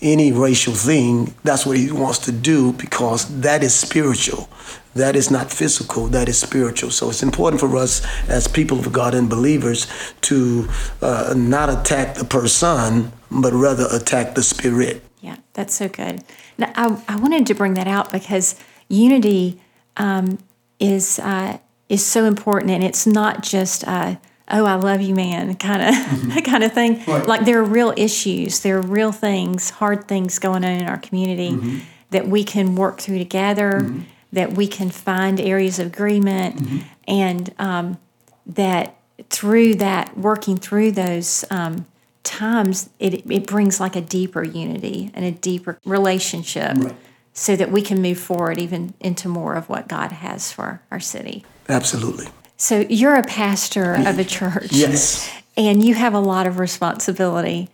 any 0.02 0.32
racial 0.32 0.74
thing, 0.74 1.34
that's 1.44 1.64
what 1.64 1.76
he 1.76 1.90
wants 1.90 2.18
to 2.18 2.32
do 2.32 2.72
because 2.72 3.40
that 3.40 3.62
is 3.62 3.74
spiritual. 3.74 4.48
That 4.94 5.16
is 5.16 5.30
not 5.30 5.50
physical, 5.50 6.08
that 6.08 6.28
is 6.28 6.38
spiritual. 6.38 6.90
So 6.90 7.08
it's 7.08 7.22
important 7.22 7.60
for 7.60 7.74
us 7.76 8.04
as 8.28 8.46
people 8.46 8.78
of 8.78 8.92
God 8.92 9.14
and 9.14 9.30
believers 9.30 9.86
to 10.22 10.68
uh, 11.00 11.32
not 11.36 11.70
attack 11.70 12.16
the 12.16 12.24
person, 12.24 13.12
but 13.30 13.52
rather 13.52 13.86
attack 13.90 14.34
the 14.34 14.42
spirit. 14.42 15.02
Yeah, 15.20 15.36
that's 15.54 15.74
so 15.74 15.88
good. 15.88 16.24
Now, 16.58 16.72
I, 16.74 17.02
I 17.08 17.16
wanted 17.16 17.46
to 17.46 17.54
bring 17.54 17.74
that 17.74 17.86
out 17.86 18.12
because 18.12 18.56
unity 18.88 19.60
um, 19.96 20.38
is, 20.78 21.18
uh, 21.20 21.58
is 21.88 22.04
so 22.04 22.24
important, 22.24 22.70
and 22.70 22.84
it's 22.84 23.06
not 23.06 23.42
just. 23.42 23.86
Uh, 23.86 24.16
oh 24.52 24.64
i 24.64 24.74
love 24.74 25.00
you 25.00 25.14
man 25.14 25.54
kind 25.56 25.82
of 25.82 25.94
mm-hmm. 25.94 26.38
kind 26.50 26.62
of 26.62 26.72
thing 26.72 27.02
right. 27.06 27.26
like 27.26 27.44
there 27.44 27.58
are 27.58 27.64
real 27.64 27.92
issues 27.96 28.60
there 28.60 28.78
are 28.78 28.82
real 28.82 29.12
things 29.12 29.70
hard 29.70 30.06
things 30.06 30.38
going 30.38 30.64
on 30.64 30.70
in 30.70 30.86
our 30.86 30.98
community 30.98 31.50
mm-hmm. 31.50 31.78
that 32.10 32.28
we 32.28 32.44
can 32.44 32.76
work 32.76 33.00
through 33.00 33.18
together 33.18 33.80
mm-hmm. 33.80 34.02
that 34.32 34.52
we 34.52 34.66
can 34.66 34.90
find 34.90 35.40
areas 35.40 35.78
of 35.78 35.86
agreement 35.86 36.56
mm-hmm. 36.56 36.78
and 37.08 37.54
um, 37.58 37.98
that 38.46 38.96
through 39.30 39.74
that 39.74 40.16
working 40.16 40.56
through 40.56 40.92
those 40.92 41.44
um, 41.50 41.86
times 42.22 42.90
it, 42.98 43.30
it 43.30 43.46
brings 43.46 43.80
like 43.80 43.96
a 43.96 44.00
deeper 44.00 44.42
unity 44.42 45.10
and 45.14 45.24
a 45.24 45.32
deeper 45.32 45.78
relationship 45.84 46.76
right. 46.76 46.96
so 47.32 47.56
that 47.56 47.70
we 47.70 47.82
can 47.82 48.00
move 48.00 48.18
forward 48.18 48.58
even 48.58 48.94
into 49.00 49.28
more 49.28 49.54
of 49.54 49.68
what 49.68 49.88
god 49.88 50.12
has 50.12 50.52
for 50.52 50.82
our 50.90 51.00
city 51.00 51.44
absolutely 51.68 52.26
so 52.62 52.86
you're 52.88 53.16
a 53.16 53.24
pastor 53.24 53.94
of 53.94 54.20
a 54.20 54.24
church. 54.38 54.70
yes. 54.70 55.28
And 55.56 55.84
you 55.84 55.94
have 55.94 56.14
a 56.14 56.20
lot 56.20 56.46
of 56.46 56.60
responsibility. 56.60 57.68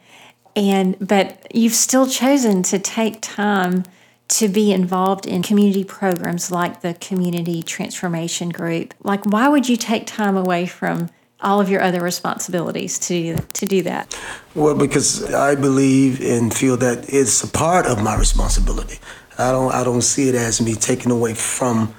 And 0.56 0.96
but 0.98 1.46
you've 1.54 1.74
still 1.74 2.08
chosen 2.08 2.62
to 2.64 2.78
take 2.78 3.20
time 3.20 3.84
to 4.28 4.48
be 4.48 4.72
involved 4.72 5.26
in 5.26 5.42
community 5.42 5.84
programs 5.84 6.50
like 6.50 6.80
the 6.80 6.94
community 6.94 7.62
transformation 7.62 8.48
group. 8.48 8.94
Like 9.04 9.26
why 9.26 9.48
would 9.48 9.68
you 9.68 9.76
take 9.76 10.06
time 10.06 10.38
away 10.38 10.64
from 10.64 11.10
all 11.42 11.60
of 11.60 11.68
your 11.68 11.82
other 11.82 12.00
responsibilities 12.00 12.98
to 13.00 13.36
to 13.36 13.66
do 13.66 13.82
that? 13.82 14.18
Well, 14.54 14.74
because 14.74 15.34
I 15.34 15.54
believe 15.54 16.22
and 16.22 16.52
feel 16.52 16.78
that 16.78 17.12
it's 17.12 17.44
a 17.44 17.48
part 17.48 17.84
of 17.84 18.02
my 18.02 18.16
responsibility. 18.16 19.00
I 19.36 19.52
don't 19.52 19.70
I 19.70 19.84
don't 19.84 20.02
see 20.02 20.30
it 20.30 20.34
as 20.34 20.62
me 20.62 20.74
taking 20.74 21.12
away 21.12 21.34
from 21.34 21.94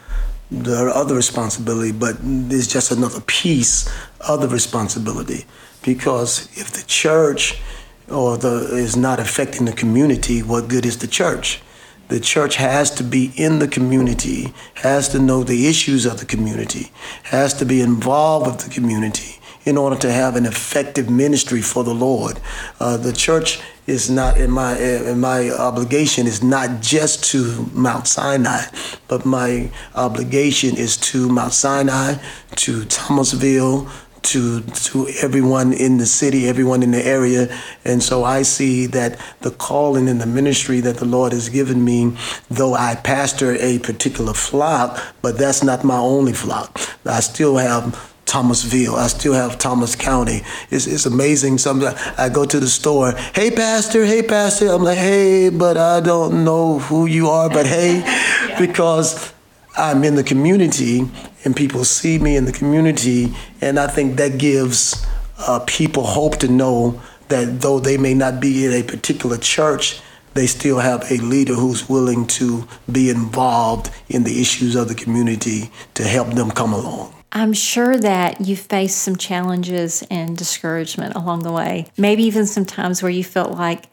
the 0.51 0.91
other 0.93 1.15
responsibility, 1.15 1.91
but 1.91 2.17
there's 2.21 2.67
just 2.67 2.91
another 2.91 3.21
piece 3.21 3.89
of 4.27 4.41
the 4.41 4.47
responsibility. 4.47 5.45
Because 5.83 6.49
if 6.57 6.71
the 6.71 6.83
church 6.88 7.62
or 8.09 8.38
the 8.38 8.75
is 8.75 8.97
not 8.97 9.19
affecting 9.19 9.65
the 9.65 9.73
community, 9.73 10.41
what 10.41 10.67
good 10.67 10.85
is 10.85 10.97
the 10.97 11.07
church? 11.07 11.62
The 12.07 12.19
church 12.19 12.55
has 12.55 12.89
to 12.95 13.03
be 13.03 13.31
in 13.35 13.59
the 13.59 13.67
community, 13.67 14.51
has 14.75 15.09
to 15.09 15.19
know 15.19 15.43
the 15.43 15.67
issues 15.67 16.07
of 16.07 16.19
the 16.19 16.25
community, 16.25 16.91
has 17.25 17.53
to 17.55 17.65
be 17.65 17.81
involved 17.81 18.47
with 18.47 18.59
the 18.65 18.73
community 18.73 19.39
in 19.63 19.77
order 19.77 19.95
to 19.97 20.12
have 20.12 20.35
an 20.35 20.47
effective 20.47 21.07
ministry 21.09 21.62
for 21.62 21.83
the 21.83 21.93
Lord. 21.93 22.39
Uh, 22.79 22.97
the 22.97 23.13
church 23.13 23.62
is 23.89 24.10
not 24.10 24.38
in 24.38 24.52
my 24.52 24.78
in 24.78 25.19
my 25.19 25.49
obligation 25.52 26.28
is 26.28 26.43
not 26.43 26.82
just 26.82 27.23
to 27.32 27.69
Mount 27.73 28.08
Sinai, 28.08 28.63
but 29.08 29.25
my 29.25 29.71
obligation 29.95 30.78
is 30.78 30.97
to 30.97 31.28
Mount 31.30 31.54
Sinai, 31.54 32.15
to 32.58 32.86
Thomasville, 32.86 33.89
to 34.21 34.62
to 34.62 35.08
everyone 35.21 35.73
in 35.73 35.97
the 35.97 36.06
city, 36.06 36.47
everyone 36.47 36.84
in 36.84 36.91
the 36.91 37.06
area. 37.06 37.49
And 37.84 38.04
so 38.04 38.23
I 38.23 38.43
see 38.43 38.86
that 38.88 39.19
the 39.41 39.52
calling 39.52 40.08
and 40.08 40.21
the 40.21 40.28
ministry 40.28 40.82
that 40.82 40.97
the 40.97 41.06
Lord 41.06 41.34
has 41.34 41.49
given 41.49 41.84
me, 41.84 42.15
though 42.49 42.75
I 42.75 42.95
pastor 42.95 43.56
a 43.56 43.80
particular 43.80 44.34
flock, 44.34 44.99
but 45.21 45.38
that's 45.38 45.63
not 45.63 45.84
my 45.84 45.97
only 45.97 46.34
flock. 46.34 46.80
I 47.06 47.21
still 47.21 47.58
have 47.58 48.13
Thomasville. 48.29 48.95
I 48.95 49.07
still 49.07 49.33
have 49.33 49.57
Thomas 49.57 49.95
County. 49.95 50.41
It's, 50.69 50.85
it's 50.85 51.07
amazing. 51.07 51.57
Sometimes 51.57 51.99
I 52.15 52.29
go 52.29 52.45
to 52.45 52.59
the 52.59 52.67
store. 52.67 53.13
Hey, 53.33 53.49
pastor. 53.49 54.05
Hey, 54.05 54.21
pastor. 54.21 54.67
I'm 54.67 54.83
like, 54.83 54.99
hey, 54.99 55.49
but 55.49 55.77
I 55.77 55.99
don't 55.99 56.43
know 56.43 56.77
who 56.77 57.07
you 57.07 57.27
are. 57.27 57.49
But 57.49 57.65
hey, 57.65 57.97
yeah. 57.99 58.59
because 58.59 59.33
I'm 59.75 60.03
in 60.03 60.13
the 60.13 60.23
community 60.23 61.01
and 61.43 61.55
people 61.55 61.83
see 61.83 62.19
me 62.19 62.35
in 62.35 62.45
the 62.45 62.51
community, 62.51 63.33
and 63.61 63.79
I 63.79 63.87
think 63.87 64.17
that 64.17 64.37
gives 64.37 65.05
uh, 65.39 65.63
people 65.65 66.03
hope 66.03 66.37
to 66.37 66.47
know 66.47 67.01
that 67.29 67.61
though 67.61 67.79
they 67.79 67.97
may 67.97 68.13
not 68.13 68.39
be 68.39 68.65
in 68.65 68.73
a 68.73 68.83
particular 68.83 69.37
church, 69.37 70.01
they 70.35 70.45
still 70.45 70.79
have 70.79 71.11
a 71.11 71.17
leader 71.17 71.53
who's 71.53 71.89
willing 71.89 72.27
to 72.27 72.67
be 72.91 73.09
involved 73.09 73.89
in 74.07 74.23
the 74.23 74.39
issues 74.39 74.75
of 74.75 74.87
the 74.87 74.95
community 74.95 75.71
to 75.95 76.03
help 76.03 76.33
them 76.35 76.51
come 76.51 76.73
along. 76.73 77.18
I'm 77.31 77.53
sure 77.53 77.97
that 77.97 78.41
you 78.41 78.55
faced 78.55 78.99
some 78.99 79.15
challenges 79.15 80.03
and 80.09 80.35
discouragement 80.35 81.15
along 81.15 81.43
the 81.43 81.51
way. 81.51 81.87
Maybe 81.97 82.23
even 82.23 82.45
some 82.45 82.65
times 82.65 83.03
where 83.03 83.11
you 83.11 83.23
felt 83.23 83.51
like 83.51 83.85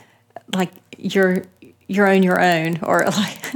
like 0.55 0.71
you're 0.97 1.45
you're 1.87 2.09
on 2.09 2.23
your 2.23 2.41
own 2.41 2.79
or 2.83 3.05
like 3.07 3.55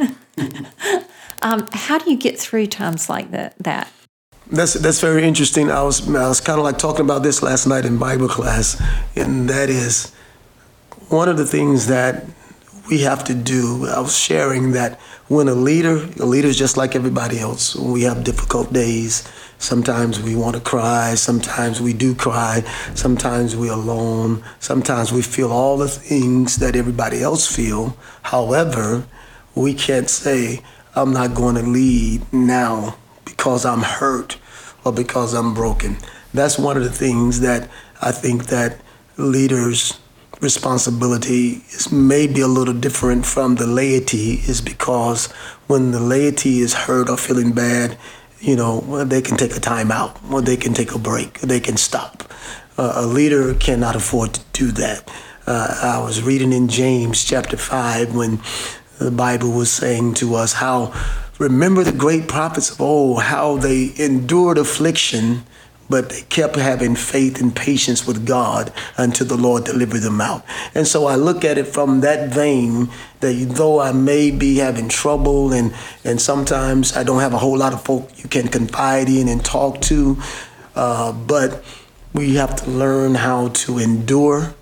um, 1.43 1.67
how 1.73 1.99
do 1.99 2.11
you 2.11 2.17
get 2.17 2.39
through 2.39 2.67
times 2.67 3.09
like 3.09 3.31
that 3.31 3.55
that 3.61 3.91
that's 4.51 4.75
that's 4.75 5.01
very 5.01 5.25
interesting. 5.25 5.71
I 5.71 5.83
was 5.83 6.07
I 6.15 6.29
was 6.29 6.41
kind 6.41 6.59
of 6.59 6.65
like 6.65 6.79
talking 6.79 7.05
about 7.05 7.23
this 7.23 7.43
last 7.43 7.67
night 7.67 7.85
in 7.85 7.99
Bible 7.99 8.29
class, 8.29 8.81
and 9.15 9.49
that 9.49 9.71
is 9.71 10.13
one 11.09 11.29
of 11.29 11.37
the 11.37 11.47
things 11.47 11.87
that 11.87 12.25
we 12.91 13.03
have 13.03 13.23
to 13.25 13.35
do. 13.35 13.87
I 13.87 14.01
was 14.01 14.19
sharing 14.19 14.73
that 14.73 14.99
when 15.29 15.47
a 15.47 15.55
leader, 15.55 16.05
a 16.19 16.27
leader 16.27 16.49
is 16.49 16.59
just 16.59 16.77
like 16.77 16.97
everybody 16.97 17.39
else. 17.39 17.77
We 17.77 18.03
have 18.03 18.25
difficult 18.25 18.73
days. 18.73 19.23
Sometimes 19.61 20.21
we 20.21 20.35
want 20.35 20.57
to 20.57 20.63
cry. 20.63 21.15
Sometimes 21.15 21.83
we 21.83 21.93
do 21.93 22.15
cry. 22.15 22.63
Sometimes 22.95 23.55
we're 23.55 23.75
alone. 23.75 24.43
Sometimes 24.59 25.13
we 25.13 25.21
feel 25.21 25.53
all 25.53 25.77
the 25.77 25.87
things 25.87 26.57
that 26.57 26.75
everybody 26.75 27.23
else 27.23 27.47
feel. 27.47 27.95
However, 28.23 29.05
we 29.55 29.75
can't 29.75 30.09
say, 30.09 30.63
I'm 30.97 31.13
not 31.13 31.35
going 31.35 31.57
to 31.57 31.63
lead 31.63 32.33
now 32.33 32.97
because 33.27 33.67
I'm 33.67 33.83
hurt 33.83 34.39
or 34.83 34.93
because 34.93 35.35
I'm 35.35 35.53
broken. 35.53 35.99
That's 36.33 36.59
one 36.59 36.79
of 36.79 36.83
the 36.83 36.91
things 36.91 37.41
that 37.41 37.69
I 38.01 38.13
think 38.13 38.47
that 38.47 38.81
leaders 39.19 40.01
responsibility 40.41 41.63
is 41.69 41.93
maybe 41.93 42.41
a 42.41 42.49
little 42.49 42.73
different 42.73 43.27
from 43.27 43.57
the 43.57 43.67
laity 43.67 44.41
is 44.49 44.63
because 44.63 45.27
when 45.67 45.91
the 45.91 46.01
laity 46.01 46.61
is 46.61 46.73
hurt 46.73 47.11
or 47.11 47.19
feeling 47.19 47.53
bad, 47.53 47.99
you 48.41 48.57
know, 48.57 49.05
they 49.05 49.21
can 49.21 49.37
take 49.37 49.57
a 49.57 49.61
time 49.61 49.91
out 49.91 50.19
or 50.31 50.41
they 50.41 50.57
can 50.57 50.73
take 50.73 50.93
a 50.95 50.99
break, 50.99 51.41
they 51.41 51.61
can 51.61 51.77
stop. 51.77 52.25
Uh, 52.79 52.93
a 52.97 53.07
leader 53.07 53.55
cannot 53.55 53.95
afford 53.95 54.35
to 54.35 54.41
do 54.53 54.73
that. 54.73 55.11
Uh, 55.47 55.79
I 55.83 56.03
was 56.03 56.23
reading 56.23 56.53
in 56.53 56.69
James 56.69 57.25
chapter 57.25 57.57
5 57.57 58.15
when 58.15 58.41
the 58.99 59.11
Bible 59.11 59.51
was 59.51 59.71
saying 59.71 60.15
to 60.15 60.35
us 60.35 60.55
how 60.55 60.93
remember 61.39 61.83
the 61.83 61.93
great 61.93 62.29
prophets 62.29 62.71
of 62.71 62.81
old, 62.81 63.23
how 63.23 63.57
they 63.57 63.93
endured 63.99 64.59
affliction 64.59 65.43
but 65.91 66.25
kept 66.29 66.55
having 66.55 66.95
faith 66.95 67.41
and 67.41 67.55
patience 67.55 68.07
with 68.07 68.25
God 68.25 68.73
until 68.97 69.27
the 69.27 69.37
Lord 69.37 69.65
delivered 69.65 70.01
them 70.01 70.21
out. 70.21 70.45
And 70.73 70.87
so 70.87 71.07
I 71.07 71.17
look 71.17 71.45
at 71.45 71.59
it 71.59 71.67
from 71.67 72.01
that 72.01 72.33
vein 72.33 72.89
that 73.19 73.35
though 73.51 73.81
I 73.81 73.91
may 73.93 74.31
be 74.31 74.59
having 74.59 74.89
trouble 74.89 75.53
and, 75.53 75.75
and 76.05 76.21
sometimes 76.21 76.97
I 76.97 77.03
don't 77.03 77.21
have 77.21 77.35
a 77.35 77.39
whole 77.39 77.59
lot 77.59 77.75
of 77.75 77.83
folk 77.83 78.09
you 78.17 78.29
can 78.29 78.47
confide 78.47 79.09
in 79.09 79.29
and 79.29 79.45
talk 79.45 79.81
to, 79.83 80.17
uh, 80.77 81.13
but 81.13 81.63
we 82.15 82.37
have 82.37 82.55
to 82.57 82.71
learn 82.71 83.17
how 83.17 83.49
to 83.49 83.79
endure 83.79 84.55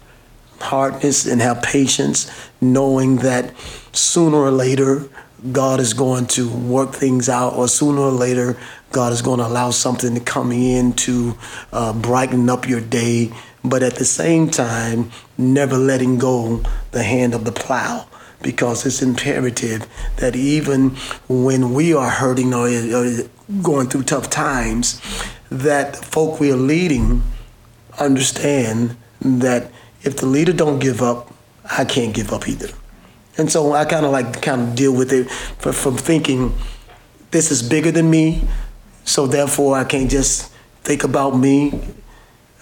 hardness 0.61 1.27
and 1.27 1.41
have 1.41 1.62
patience, 1.62 2.31
knowing 2.61 3.17
that 3.17 3.55
sooner 3.93 4.38
or 4.38 4.51
later 4.51 5.09
God 5.53 5.79
is 5.79 5.95
going 5.95 6.27
to 6.29 6.49
work 6.49 6.93
things 6.93 7.29
out, 7.29 7.55
or 7.55 7.69
sooner 7.69 8.01
or 8.01 8.11
later 8.11 8.57
God 8.90 9.12
is 9.12 9.22
going 9.22 9.38
to 9.38 9.46
allow 9.46 9.70
something 9.70 10.14
to 10.14 10.20
come 10.20 10.53
in 10.53 10.92
to 10.94 11.37
uh, 11.72 11.92
brighten 11.92 12.48
up 12.48 12.68
your 12.68 12.81
day, 12.81 13.33
but 13.64 13.83
at 13.83 13.96
the 13.96 14.05
same 14.05 14.48
time, 14.48 15.11
never 15.37 15.77
letting 15.77 16.18
go 16.18 16.62
the 16.92 17.03
hand 17.03 17.35
of 17.35 17.44
the 17.44 17.53
plow 17.53 18.07
because 18.42 18.87
it's 18.87 19.03
imperative 19.03 19.87
that 20.16 20.37
even 20.37 20.90
when 21.29 21.74
we 21.74 21.92
are 21.92 22.09
hurting 22.09 22.55
or, 22.55 22.68
or 22.68 23.29
going 23.62 23.88
through 23.88 24.05
tough 24.05 24.31
times, 24.31 25.01
that 25.51 25.96
folk 25.96 26.40
we 26.40 26.53
are 26.53 26.57
leading 26.57 27.22
understand 27.98 28.96
that 29.20 29.70
if 30.03 30.16
the 30.18 30.27
leader 30.27 30.53
don't 30.53 30.79
give 30.79 31.03
up, 31.03 31.33
I 31.77 31.85
can't 31.85 32.14
give 32.14 32.33
up 32.33 32.48
either. 32.48 32.68
And 33.37 33.51
so 33.51 33.72
I 33.72 33.85
kind 33.85 34.07
of 34.07 34.12
like 34.12 34.40
kind 34.42 34.61
of 34.62 34.74
deal 34.74 34.92
with 34.92 35.12
it 35.12 35.31
from 35.31 35.96
thinking 35.96 36.55
this 37.31 37.51
is 37.51 37.62
bigger 37.62 37.90
than 37.90 38.11
me. 38.11 38.42
So 39.09 39.27
therefore, 39.27 39.79
I 39.79 39.85
can't 39.85 40.11
just 40.11 40.53
think 40.83 41.03
about 41.03 41.31
me. 41.31 41.81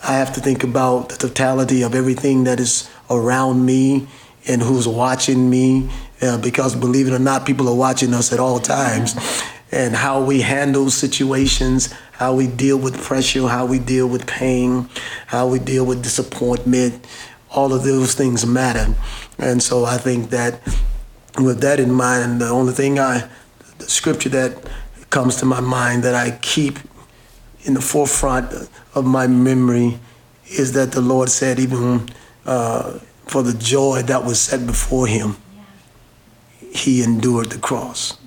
I 0.04 0.12
have 0.12 0.32
to 0.34 0.40
think 0.40 0.62
about 0.62 1.08
the 1.08 1.16
totality 1.16 1.82
of 1.82 1.92
everything 1.92 2.44
that 2.44 2.60
is 2.60 2.88
around 3.10 3.66
me 3.66 4.06
and 4.46 4.62
who's 4.62 4.86
watching 4.86 5.50
me. 5.50 5.90
Uh, 6.22 6.40
because 6.40 6.76
believe 6.76 7.08
it 7.08 7.12
or 7.12 7.18
not, 7.18 7.46
people 7.46 7.68
are 7.68 7.74
watching 7.74 8.14
us 8.14 8.32
at 8.32 8.38
all 8.38 8.60
times. 8.60 9.16
And 9.72 9.96
how 9.96 10.22
we 10.22 10.40
handle 10.40 10.88
situations, 10.88 11.92
how 12.12 12.36
we 12.36 12.46
deal 12.46 12.78
with 12.78 13.02
pressure, 13.02 13.48
how 13.48 13.66
we 13.66 13.80
deal 13.80 14.06
with 14.06 14.24
pain, 14.28 14.88
how 15.26 15.48
we 15.48 15.58
deal 15.58 15.84
with 15.84 16.00
disappointment, 16.00 17.04
all 17.50 17.74
of 17.74 17.82
those 17.82 18.14
things 18.14 18.46
matter. 18.46 18.94
And 19.36 19.60
so 19.60 19.84
I 19.84 19.98
think 19.98 20.30
that 20.30 20.60
with 21.40 21.60
that 21.62 21.80
in 21.80 21.90
mind, 21.90 22.40
the 22.40 22.48
only 22.48 22.72
thing 22.72 23.00
I, 23.00 23.28
the 23.78 23.86
scripture 23.90 24.28
that 24.28 24.56
comes 25.10 25.36
to 25.36 25.44
my 25.44 25.60
mind 25.60 26.02
that 26.04 26.14
I 26.14 26.38
keep 26.42 26.78
in 27.64 27.74
the 27.74 27.80
forefront 27.80 28.52
of 28.94 29.04
my 29.04 29.26
memory 29.26 29.98
is 30.46 30.72
that 30.72 30.92
the 30.92 31.00
Lord 31.00 31.28
said, 31.28 31.58
even 31.58 32.08
uh, 32.44 32.98
for 33.26 33.42
the 33.42 33.54
joy 33.54 34.02
that 34.02 34.24
was 34.24 34.40
set 34.40 34.66
before 34.66 35.06
him, 35.06 35.36
he 36.72 37.02
endured 37.02 37.50
the 37.50 37.58
cross. 37.58 38.18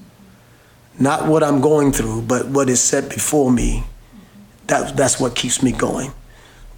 Not 0.99 1.27
what 1.27 1.43
I'm 1.43 1.61
going 1.61 1.93
through, 1.93 2.23
but 2.23 2.47
what 2.47 2.69
is 2.69 2.81
set 2.81 3.09
before 3.09 3.51
me. 3.51 3.83
That, 4.67 4.97
that's 4.97 5.19
what 5.19 5.35
keeps 5.35 5.63
me 5.63 5.71
going. 5.71 6.11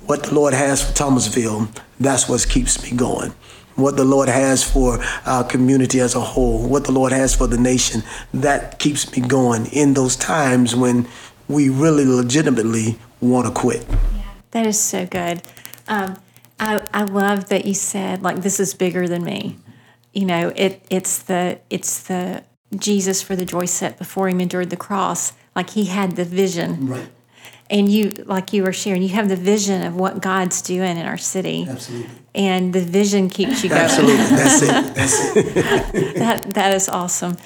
What 0.05 0.23
the 0.23 0.35
Lord 0.35 0.53
has 0.53 0.87
for 0.87 0.93
Thomasville, 0.95 1.69
that's 1.99 2.29
what 2.29 2.45
keeps 2.47 2.83
me 2.83 2.95
going 2.95 3.33
what 3.81 3.97
the 3.97 4.05
Lord 4.05 4.29
has 4.29 4.63
for 4.63 4.99
our 5.25 5.43
community 5.43 5.99
as 5.99 6.15
a 6.15 6.19
whole, 6.19 6.67
what 6.67 6.85
the 6.85 6.91
Lord 6.91 7.11
has 7.11 7.35
for 7.35 7.47
the 7.47 7.57
nation, 7.57 8.03
that 8.33 8.79
keeps 8.79 9.11
me 9.15 9.27
going 9.27 9.65
in 9.67 9.93
those 9.93 10.15
times 10.15 10.75
when 10.75 11.07
we 11.47 11.69
really 11.69 12.05
legitimately 12.05 12.97
want 13.19 13.47
to 13.47 13.53
quit. 13.53 13.85
Yeah, 13.89 14.31
that 14.51 14.65
is 14.65 14.79
so 14.79 15.05
good. 15.05 15.41
Um, 15.87 16.17
I, 16.59 16.85
I 16.93 17.03
love 17.03 17.49
that 17.49 17.65
you 17.65 17.73
said 17.73 18.21
like 18.21 18.37
this 18.37 18.59
is 18.59 18.73
bigger 18.73 19.07
than 19.07 19.23
me. 19.23 19.57
You 20.13 20.25
know, 20.25 20.51
it 20.55 20.85
it's 20.89 21.19
the 21.23 21.59
it's 21.69 22.03
the 22.03 22.43
Jesus 22.75 23.21
for 23.21 23.35
the 23.35 23.45
joy 23.45 23.65
set 23.65 23.97
before 23.97 24.29
him 24.29 24.39
endured 24.39 24.69
the 24.69 24.77
cross. 24.77 25.33
Like 25.55 25.71
he 25.71 25.85
had 25.85 26.15
the 26.15 26.25
vision. 26.25 26.87
Right 26.87 27.09
and 27.71 27.89
you 27.89 28.11
like 28.27 28.53
you 28.53 28.63
were 28.63 28.73
sharing 28.73 29.01
you 29.01 29.09
have 29.09 29.29
the 29.29 29.35
vision 29.35 29.83
of 29.83 29.95
what 29.95 30.21
god's 30.21 30.61
doing 30.61 30.97
in 30.97 31.05
our 31.05 31.17
city. 31.17 31.65
Absolutely. 31.67 32.09
And 32.35 32.71
the 32.71 32.81
vision 32.81 33.29
keeps 33.29 33.63
you 33.63 33.69
going. 33.69 33.81
Absolutely. 33.81 34.15
That's 34.15 34.61
it. 34.61 34.67
That's 34.95 35.35
it. 35.35 36.15
That 36.15 36.53
that 36.53 36.73
is 36.73 36.87
awesome. 36.87 37.37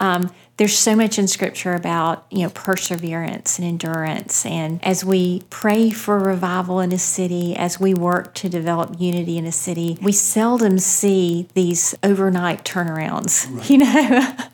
Um, 0.00 0.30
there's 0.56 0.78
so 0.78 0.94
much 0.94 1.18
in 1.18 1.26
scripture 1.26 1.74
about 1.74 2.26
you 2.30 2.42
know 2.44 2.50
perseverance 2.50 3.58
and 3.58 3.66
endurance. 3.66 4.46
And 4.46 4.82
as 4.84 5.04
we 5.04 5.42
pray 5.50 5.90
for 5.90 6.18
revival 6.18 6.80
in 6.80 6.92
a 6.92 6.98
city 6.98 7.54
as 7.56 7.78
we 7.78 7.94
work 7.94 8.34
to 8.34 8.48
develop 8.48 8.96
unity 8.98 9.38
in 9.38 9.46
a 9.46 9.52
city 9.52 9.98
we 10.02 10.12
seldom 10.12 10.78
see 10.78 11.48
these 11.54 11.94
overnight 12.02 12.64
turnarounds 12.64 13.54
right. 13.54 13.70
you 13.70 13.78
know? 13.78 14.36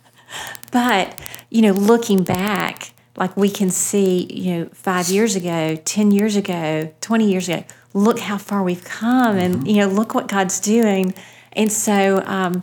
But 0.72 1.18
you 1.50 1.62
know 1.62 1.72
looking 1.72 2.22
back 2.22 2.92
like 3.20 3.36
we 3.36 3.50
can 3.50 3.68
see, 3.68 4.26
you 4.32 4.52
know, 4.52 4.68
five 4.72 5.10
years 5.10 5.36
ago, 5.36 5.76
10 5.76 6.10
years 6.10 6.36
ago, 6.36 6.90
20 7.02 7.30
years 7.30 7.50
ago, 7.50 7.62
look 7.92 8.18
how 8.18 8.38
far 8.38 8.62
we've 8.62 8.82
come 8.82 9.36
and, 9.36 9.56
mm-hmm. 9.56 9.66
you 9.66 9.76
know, 9.76 9.88
look 9.88 10.14
what 10.14 10.26
God's 10.26 10.58
doing. 10.58 11.12
And 11.52 11.70
so 11.70 12.22
um, 12.24 12.62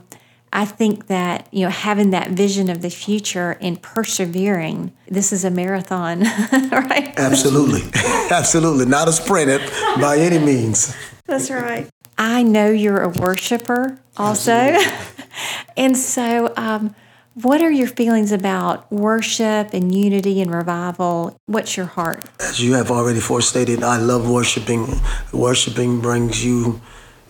I 0.52 0.66
think 0.66 1.08
that, 1.08 1.48
you 1.54 1.64
know, 1.64 1.70
having 1.70 2.10
that 2.10 2.32
vision 2.32 2.72
of 2.72 2.82
the 2.82 2.90
future 2.90 3.56
and 3.62 3.80
persevering, 3.80 4.94
this 5.08 5.32
is 5.32 5.46
a 5.46 5.52
marathon, 5.52 6.22
right? 6.72 7.14
Absolutely. 7.18 7.82
Absolutely. 8.32 8.86
Not 8.86 9.08
a 9.08 9.14
sprint 9.14 9.62
by 10.02 10.18
any 10.18 10.40
means. 10.44 10.96
That's 11.28 11.52
right. 11.52 11.88
I 12.18 12.42
know 12.42 12.72
you're 12.72 13.04
a 13.04 13.10
worshiper 13.10 14.00
also. 14.18 14.76
and 15.78 15.96
so, 15.96 16.52
um, 16.58 16.96
What 17.44 17.62
are 17.62 17.70
your 17.70 17.86
feelings 17.86 18.32
about 18.32 18.92
worship 18.92 19.72
and 19.72 19.94
unity 19.94 20.42
and 20.42 20.52
revival? 20.52 21.40
What's 21.46 21.78
your 21.78 21.86
heart? 21.86 22.26
As 22.40 22.60
you 22.60 22.74
have 22.74 22.90
already 22.90 23.20
forestated, 23.20 23.84
I 23.84 23.98
love 23.98 24.28
worshiping. 24.28 24.88
Worshiping 25.32 26.02
brings 26.02 26.44
you 26.44 26.82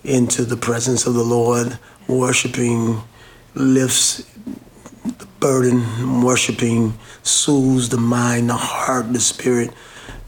into 0.06 0.46
the 0.46 0.56
presence 0.56 1.06
of 1.06 1.14
the 1.14 1.26
Lord. 1.26 1.78
Worshiping 2.08 3.02
lifts 3.54 4.20
the 5.04 5.28
burden. 5.42 6.22
Worshiping 6.22 6.98
soothes 7.22 7.90
the 7.90 7.98
mind, 7.98 8.50
the 8.50 8.56
heart, 8.56 9.12
the 9.12 9.20
spirit. 9.20 9.72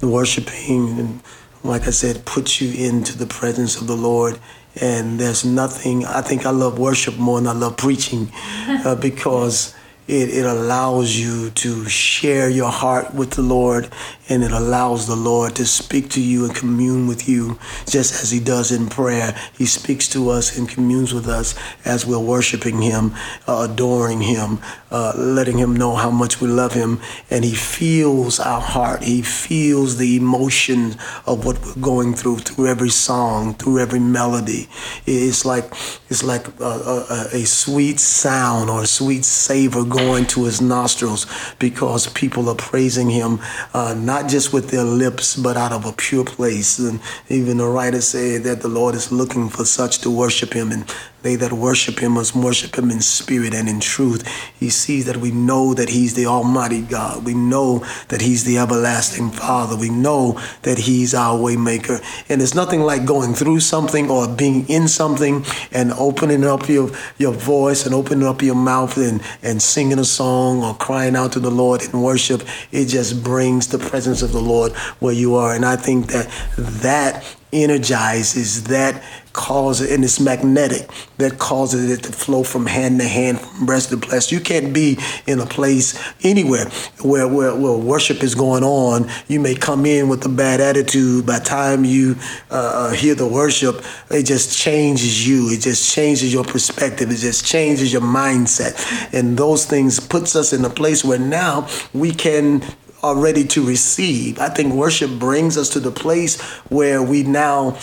Worshiping, 0.02 1.22
like 1.63 1.84
I 1.84 1.92
said, 1.92 2.26
puts 2.26 2.60
you 2.60 2.74
into 2.74 3.18
the 3.18 3.28
presence 3.28 3.80
of 3.80 3.88
the 3.88 3.96
Lord 3.96 4.39
and 4.76 5.20
there's 5.20 5.44
nothing, 5.46 6.06
I 6.06 6.22
think 6.22 6.46
I 6.46 6.52
love 6.52 6.80
worship 6.80 7.18
more 7.18 7.40
than 7.40 7.48
I 7.48 7.54
love 7.54 7.78
preaching 7.78 8.32
uh, 8.68 8.96
because 9.02 9.74
it, 10.10 10.30
it 10.30 10.45
allows 10.45 11.15
you 11.15 11.52
to 11.52 11.88
share 11.88 12.50
your 12.50 12.72
heart 12.72 13.13
with 13.13 13.32
the 13.32 13.43
Lord 13.43 13.89
and 14.28 14.43
it 14.43 14.52
allows 14.52 15.06
the 15.06 15.15
Lord 15.15 15.56
to 15.56 15.65
speak 15.65 16.10
to 16.12 16.22
you 16.22 16.45
and 16.45 16.56
commune 16.56 17.08
with 17.08 17.30
you 17.30 17.60
just 17.88 18.22
as 18.22 18.32
He 18.32 18.39
does 18.39 18.72
in 18.72 18.88
prayer. 18.88 19.36
He 19.56 19.65
speaks 19.67 20.08
to 20.10 20.30
us 20.30 20.58
and 20.58 20.67
communes 20.67 21.13
with 21.13 21.28
us 21.28 21.54
as 21.86 22.08
we're 22.08 22.19
worshiping 22.19 22.82
Him, 22.82 23.13
uh, 23.48 23.67
adoring 23.69 24.22
Him, 24.22 24.60
uh, 24.91 25.13
letting 25.15 25.58
Him 25.58 25.76
know 25.76 25.95
how 25.95 26.12
much 26.12 26.41
we 26.41 26.48
love 26.48 26.74
Him. 26.74 27.00
And 27.30 27.43
He 27.43 27.56
feels 27.56 28.39
our 28.39 28.62
heart. 28.62 29.04
He 29.04 29.22
feels 29.22 29.98
the 29.98 30.15
emotion 30.15 30.95
of 31.26 31.45
what 31.45 31.63
we're 31.63 31.82
going 31.82 32.13
through 32.13 32.39
through 32.39 32.67
every 32.67 32.89
song, 32.89 33.56
through 33.56 33.80
every 33.80 34.00
melody. 34.00 34.69
It's 35.06 35.45
like 35.45 35.65
it's 36.10 36.24
like 36.24 36.48
a, 36.60 36.63
a, 36.63 37.28
a 37.34 37.45
sweet 37.45 38.00
sound 38.00 38.69
or 38.69 38.84
a 38.84 38.88
sweet 38.88 39.26
savor 39.26 39.84
going 39.84 39.99
to 40.00 40.46
His 40.46 40.62
nostrils 40.62 41.26
because 41.60 42.08
people 42.08 42.48
are 42.50 42.56
praising 42.56 43.10
Him, 43.10 43.40
uh, 43.74 43.94
not 43.98 44.30
just 44.30 44.54
with 44.54 44.70
their 44.70 44.84
lips, 44.84 45.36
but 45.36 45.58
out 45.58 45.72
of 45.72 45.86
a 45.86 45.92
pure 45.92 46.24
place. 46.24 46.80
And 46.80 47.00
even 47.28 47.58
the 47.58 47.68
writer 47.68 48.02
said 48.02 48.44
that 48.44 48.62
the 48.62 48.70
Lord 48.70 48.96
is 48.96 49.12
looking 49.12 49.50
for 49.50 49.66
such 49.66 50.00
to 50.00 50.10
worship 50.10 50.54
him. 50.54 50.72
And 50.72 50.86
they 51.22 51.36
that 51.36 51.52
worship 51.52 52.00
him 52.00 52.14
must 52.14 52.36
worship 52.36 52.78
him 52.78 52.90
in 52.90 53.02
spirit 53.02 53.54
and 53.54 53.68
in 53.68 53.80
truth. 53.80 54.26
He 54.58 54.70
sees 54.70 55.06
that 55.06 55.18
we 55.18 55.32
know 55.32 55.74
that 55.74 55.90
he's 55.90 56.14
the 56.14 56.26
Almighty 56.26 56.82
God. 56.82 57.26
We 57.26 57.34
know 57.34 57.86
that 58.08 58.22
he's 58.22 58.44
the 58.44 58.58
everlasting 58.58 59.32
Father. 59.32 59.76
We 59.76 59.90
know 59.90 60.40
that 60.62 60.78
he's 60.78 61.14
our 61.14 61.38
waymaker. 61.38 62.02
And 62.30 62.42
it's 62.42 62.56
nothing 62.56 62.82
like 62.82 63.06
going 63.06 63.34
through 63.34 63.60
something 63.60 64.10
or 64.10 64.28
being 64.28 64.68
in 64.70 64.88
something 64.88 65.46
and 65.72 65.92
opening 65.94 66.44
up 66.44 66.70
your, 66.70 66.92
your 67.18 67.34
voice 67.34 67.86
and 67.86 67.94
opening 67.94 68.28
up 68.28 68.42
your 68.42 68.56
mouth 68.56 68.98
and, 68.98 69.22
and 69.44 69.62
singing 69.62 70.00
a 70.00 70.06
song 70.06 70.64
or 70.64 70.76
crying 70.76 71.16
out 71.16 71.34
to 71.34 71.40
the 71.40 71.52
Lord 71.52 71.82
in 71.84 72.02
worship. 72.02 72.44
It 72.72 72.86
just 72.86 73.24
brings 73.24 73.68
the 73.68 73.80
presence 73.80 74.22
of 74.22 74.32
the 74.32 74.42
Lord 74.42 74.74
where 75.00 75.14
you 75.14 75.36
are. 75.36 75.54
And 75.54 75.66
I 75.66 75.76
think 75.76 76.08
that 76.08 76.30
that 76.58 77.36
energizes 77.52 78.66
that 78.66 79.04
causes 79.34 79.92
and 79.92 80.04
it's 80.04 80.20
magnetic 80.20 80.90
that 81.18 81.38
causes 81.38 81.90
it 81.92 82.04
to 82.04 82.12
flow 82.12 82.44
from 82.44 82.66
hand 82.66 83.00
to 83.00 83.08
hand 83.08 83.40
from 83.40 83.66
breast 83.66 83.90
to 83.90 83.98
breast. 83.98 84.32
You 84.32 84.40
can't 84.40 84.74
be 84.74 84.98
in 85.28 85.40
a 85.40 85.46
place 85.46 85.98
anywhere 86.24 86.66
where, 87.02 87.28
where, 87.28 87.56
where 87.56 87.78
worship 87.78 88.24
is 88.24 88.36
going 88.36 88.64
on. 88.64 89.10
You 89.28 89.40
may 89.40 89.56
come 89.56 89.86
in 89.86 90.10
with 90.10 90.26
a 90.26 90.30
bad 90.30 90.62
attitude. 90.62 91.26
By 91.26 91.40
time 91.40 91.86
you 91.86 92.16
uh, 92.52 92.90
uh, 92.90 92.92
hear 92.92 93.16
the 93.16 93.28
worship 93.28 93.82
it 94.12 94.24
just 94.24 94.58
changes 94.58 95.28
you. 95.28 95.50
It 95.50 95.62
just 95.62 95.94
changes 95.94 96.34
your 96.34 96.44
perspective. 96.44 97.12
It 97.12 97.18
just 97.18 97.46
changes 97.46 97.94
your 97.94 98.02
mindset. 98.02 99.14
And 99.14 99.38
those 99.38 99.66
things 99.66 100.00
puts 100.00 100.36
us 100.36 100.54
in 100.54 100.66
a 100.66 100.70
place 100.70 101.04
where 101.04 101.20
now 101.20 101.68
we 101.94 102.12
can 102.12 102.64
are 103.04 103.16
ready 103.16 103.46
to 103.46 103.66
receive. 103.66 104.40
I 104.40 104.50
think 104.50 104.74
worship 104.74 105.12
brings 105.12 105.58
us 105.58 105.70
to 105.70 105.80
the 105.80 105.92
place 105.92 106.40
where 106.70 107.02
we 107.02 107.24
now 107.24 107.78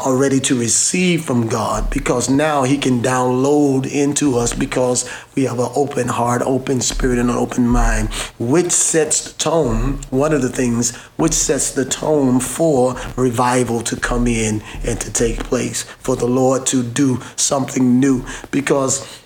are 0.00 0.16
ready 0.16 0.38
to 0.38 0.58
receive 0.58 1.24
from 1.24 1.48
God 1.48 1.90
because 1.90 2.30
now 2.30 2.62
He 2.62 2.78
can 2.78 3.02
download 3.02 3.90
into 3.90 4.36
us 4.36 4.52
because 4.52 5.10
we 5.34 5.44
have 5.44 5.58
an 5.58 5.70
open 5.74 6.08
heart, 6.08 6.42
open 6.42 6.80
spirit, 6.80 7.18
and 7.18 7.30
an 7.30 7.36
open 7.36 7.66
mind, 7.66 8.12
which 8.38 8.70
sets 8.70 9.32
the 9.32 9.38
tone. 9.38 10.00
One 10.10 10.32
of 10.32 10.42
the 10.42 10.48
things 10.48 10.94
which 11.16 11.32
sets 11.32 11.72
the 11.72 11.84
tone 11.84 12.38
for 12.38 12.94
revival 13.16 13.80
to 13.82 13.96
come 13.96 14.26
in 14.26 14.62
and 14.84 15.00
to 15.00 15.12
take 15.12 15.40
place, 15.40 15.82
for 15.82 16.14
the 16.14 16.26
Lord 16.26 16.64
to 16.66 16.82
do 16.82 17.20
something 17.34 17.98
new. 17.98 18.24
Because, 18.52 19.20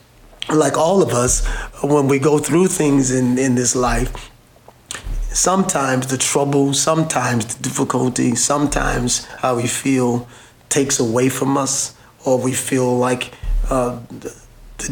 like 0.48 0.78
all 0.78 1.02
of 1.02 1.10
us, 1.10 1.46
when 1.82 2.08
we 2.08 2.18
go 2.18 2.38
through 2.38 2.68
things 2.68 3.10
in, 3.10 3.36
in 3.36 3.56
this 3.56 3.76
life, 3.76 4.31
sometimes 5.34 6.06
the 6.06 6.18
trouble, 6.18 6.74
sometimes 6.74 7.56
the 7.56 7.62
difficulty, 7.62 8.34
sometimes 8.34 9.24
how 9.24 9.56
we 9.56 9.66
feel 9.66 10.28
takes 10.68 10.98
away 10.98 11.28
from 11.28 11.56
us, 11.56 11.94
or 12.24 12.38
we 12.38 12.52
feel 12.52 12.96
like 12.96 13.32
uh, 13.68 14.00
the, 14.08 14.42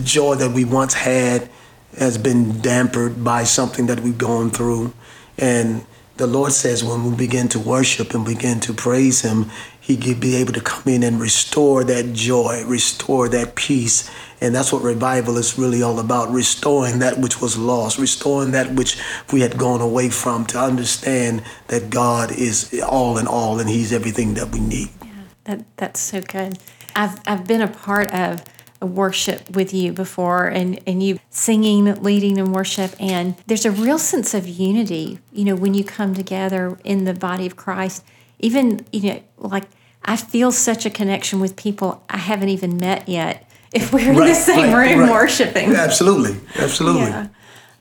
joy 0.04 0.36
that 0.36 0.52
we 0.52 0.64
once 0.64 0.94
had 0.94 1.50
has 1.98 2.16
been 2.16 2.52
dampered 2.62 3.24
by 3.24 3.42
something 3.42 3.86
that 3.86 3.98
we've 4.00 4.18
gone 4.18 4.50
through. 4.50 4.92
And 5.36 5.84
the 6.16 6.28
Lord 6.28 6.52
says 6.52 6.84
when 6.84 7.10
we 7.10 7.16
begin 7.16 7.48
to 7.48 7.58
worship 7.58 8.14
and 8.14 8.24
begin 8.24 8.60
to 8.60 8.72
praise 8.72 9.22
Him, 9.22 9.50
He 9.80 9.96
could 9.96 10.20
be 10.20 10.36
able 10.36 10.52
to 10.52 10.60
come 10.60 10.84
in 10.86 11.02
and 11.02 11.20
restore 11.20 11.82
that 11.84 12.12
joy, 12.12 12.64
restore 12.66 13.28
that 13.30 13.56
peace. 13.56 14.08
And 14.40 14.54
that's 14.54 14.72
what 14.72 14.82
revival 14.82 15.36
is 15.36 15.58
really 15.58 15.82
all 15.82 16.00
about 16.00 16.30
restoring 16.30 17.00
that 17.00 17.18
which 17.18 17.40
was 17.40 17.58
lost, 17.58 17.98
restoring 17.98 18.52
that 18.52 18.72
which 18.72 18.98
we 19.32 19.40
had 19.40 19.58
gone 19.58 19.80
away 19.80 20.08
from, 20.08 20.46
to 20.46 20.58
understand 20.58 21.42
that 21.68 21.90
God 21.90 22.32
is 22.32 22.80
all 22.86 23.18
in 23.18 23.26
all 23.26 23.60
and 23.60 23.68
He's 23.68 23.92
everything 23.92 24.34
that 24.34 24.50
we 24.50 24.60
need. 24.60 24.88
Yeah, 25.04 25.10
that, 25.44 25.64
that's 25.76 26.00
so 26.00 26.22
good. 26.22 26.58
I've, 26.96 27.20
I've 27.26 27.46
been 27.46 27.60
a 27.60 27.68
part 27.68 28.12
of 28.12 28.42
a 28.80 28.86
worship 28.86 29.50
with 29.54 29.74
you 29.74 29.92
before 29.92 30.46
and, 30.46 30.80
and 30.86 31.02
you 31.02 31.18
singing, 31.28 32.02
leading 32.02 32.38
in 32.38 32.52
worship. 32.52 32.94
And 32.98 33.36
there's 33.46 33.66
a 33.66 33.70
real 33.70 33.98
sense 33.98 34.32
of 34.32 34.48
unity, 34.48 35.18
you 35.32 35.44
know, 35.44 35.54
when 35.54 35.74
you 35.74 35.84
come 35.84 36.14
together 36.14 36.78
in 36.82 37.04
the 37.04 37.12
body 37.12 37.46
of 37.46 37.56
Christ. 37.56 38.04
Even, 38.38 38.86
you 38.90 39.02
know, 39.02 39.22
like 39.36 39.64
I 40.02 40.16
feel 40.16 40.50
such 40.50 40.86
a 40.86 40.90
connection 40.90 41.40
with 41.40 41.56
people 41.56 42.02
I 42.08 42.16
haven't 42.16 42.48
even 42.48 42.78
met 42.78 43.06
yet 43.06 43.49
if 43.72 43.92
we're 43.92 43.98
right, 43.98 44.08
in 44.08 44.26
the 44.26 44.34
same 44.34 44.72
right, 44.72 44.90
room 44.90 45.00
right. 45.00 45.10
worshiping. 45.10 45.74
Absolutely. 45.74 46.36
Absolutely. 46.56 47.02
Yeah. 47.02 47.28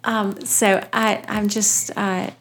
Um, 0.03 0.39
so 0.41 0.85
I, 0.93 1.23
I'm 1.27 1.47
just 1.47 1.91
uh, 1.97 2.31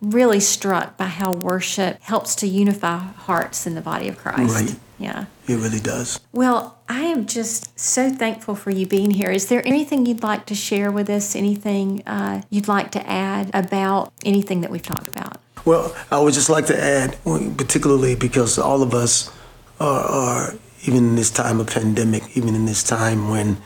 really 0.00 0.40
struck 0.40 0.96
by 0.96 1.06
how 1.06 1.32
worship 1.32 2.00
helps 2.02 2.34
to 2.36 2.46
unify 2.46 2.98
hearts 2.98 3.66
in 3.66 3.74
the 3.74 3.80
body 3.80 4.08
of 4.08 4.18
Christ. 4.18 4.54
Right. 4.54 4.76
Yeah. 4.98 5.26
It 5.46 5.56
really 5.56 5.80
does. 5.80 6.20
Well, 6.32 6.78
I 6.88 7.02
am 7.02 7.26
just 7.26 7.78
so 7.78 8.10
thankful 8.10 8.54
for 8.54 8.70
you 8.70 8.86
being 8.86 9.10
here. 9.10 9.30
Is 9.30 9.48
there 9.48 9.66
anything 9.66 10.06
you'd 10.06 10.22
like 10.22 10.46
to 10.46 10.54
share 10.54 10.90
with 10.90 11.10
us? 11.10 11.34
Anything 11.36 12.02
uh, 12.06 12.42
you'd 12.48 12.68
like 12.68 12.90
to 12.92 13.06
add 13.08 13.50
about 13.52 14.12
anything 14.24 14.60
that 14.62 14.70
we've 14.70 14.82
talked 14.82 15.08
about? 15.08 15.38
Well, 15.64 15.94
I 16.10 16.20
would 16.20 16.34
just 16.34 16.50
like 16.50 16.66
to 16.66 16.78
add, 16.78 17.16
particularly 17.56 18.14
because 18.14 18.58
all 18.58 18.82
of 18.82 18.94
us 18.94 19.32
are, 19.80 20.00
are 20.00 20.54
even 20.86 20.98
in 20.98 21.14
this 21.16 21.30
time 21.30 21.60
of 21.60 21.68
pandemic, 21.68 22.36
even 22.36 22.54
in 22.54 22.66
this 22.66 22.82
time 22.82 23.28
when 23.30 23.56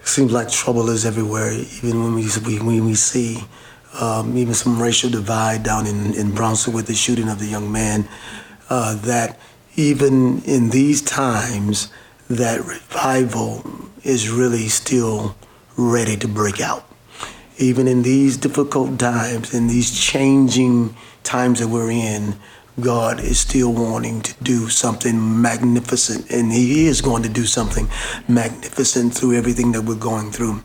it 0.00 0.08
seems 0.08 0.32
like 0.32 0.50
trouble 0.50 0.88
is 0.90 1.04
everywhere, 1.04 1.52
even 1.52 2.02
when 2.02 2.14
we, 2.14 2.58
when 2.58 2.84
we 2.84 2.94
see 2.94 3.44
um, 4.00 4.36
even 4.36 4.54
some 4.54 4.80
racial 4.80 5.10
divide 5.10 5.62
down 5.62 5.86
in, 5.86 6.14
in 6.14 6.34
Brownsville 6.34 6.74
with 6.74 6.86
the 6.86 6.94
shooting 6.94 7.28
of 7.28 7.38
the 7.38 7.46
young 7.46 7.70
man, 7.70 8.08
uh, 8.70 8.94
that 8.96 9.38
even 9.76 10.42
in 10.42 10.70
these 10.70 11.00
times, 11.02 11.90
that 12.28 12.60
revival 12.64 13.64
is 14.02 14.28
really 14.28 14.68
still 14.68 15.36
ready 15.76 16.16
to 16.16 16.28
break 16.28 16.60
out. 16.60 16.84
Even 17.58 17.88
in 17.88 18.02
these 18.02 18.36
difficult 18.36 18.98
times, 18.98 19.54
in 19.54 19.66
these 19.66 19.98
changing 19.98 20.94
times 21.22 21.60
that 21.60 21.68
we're 21.68 21.90
in, 21.90 22.34
God 22.80 23.18
is 23.20 23.40
still 23.40 23.72
wanting 23.72 24.22
to 24.22 24.34
do 24.42 24.68
something 24.68 25.42
magnificent, 25.42 26.30
and 26.30 26.52
He 26.52 26.86
is 26.86 27.00
going 27.00 27.22
to 27.24 27.28
do 27.28 27.44
something 27.44 27.88
magnificent 28.28 29.14
through 29.14 29.36
everything 29.36 29.72
that 29.72 29.82
we're 29.82 29.96
going 29.96 30.30
through. 30.30 30.62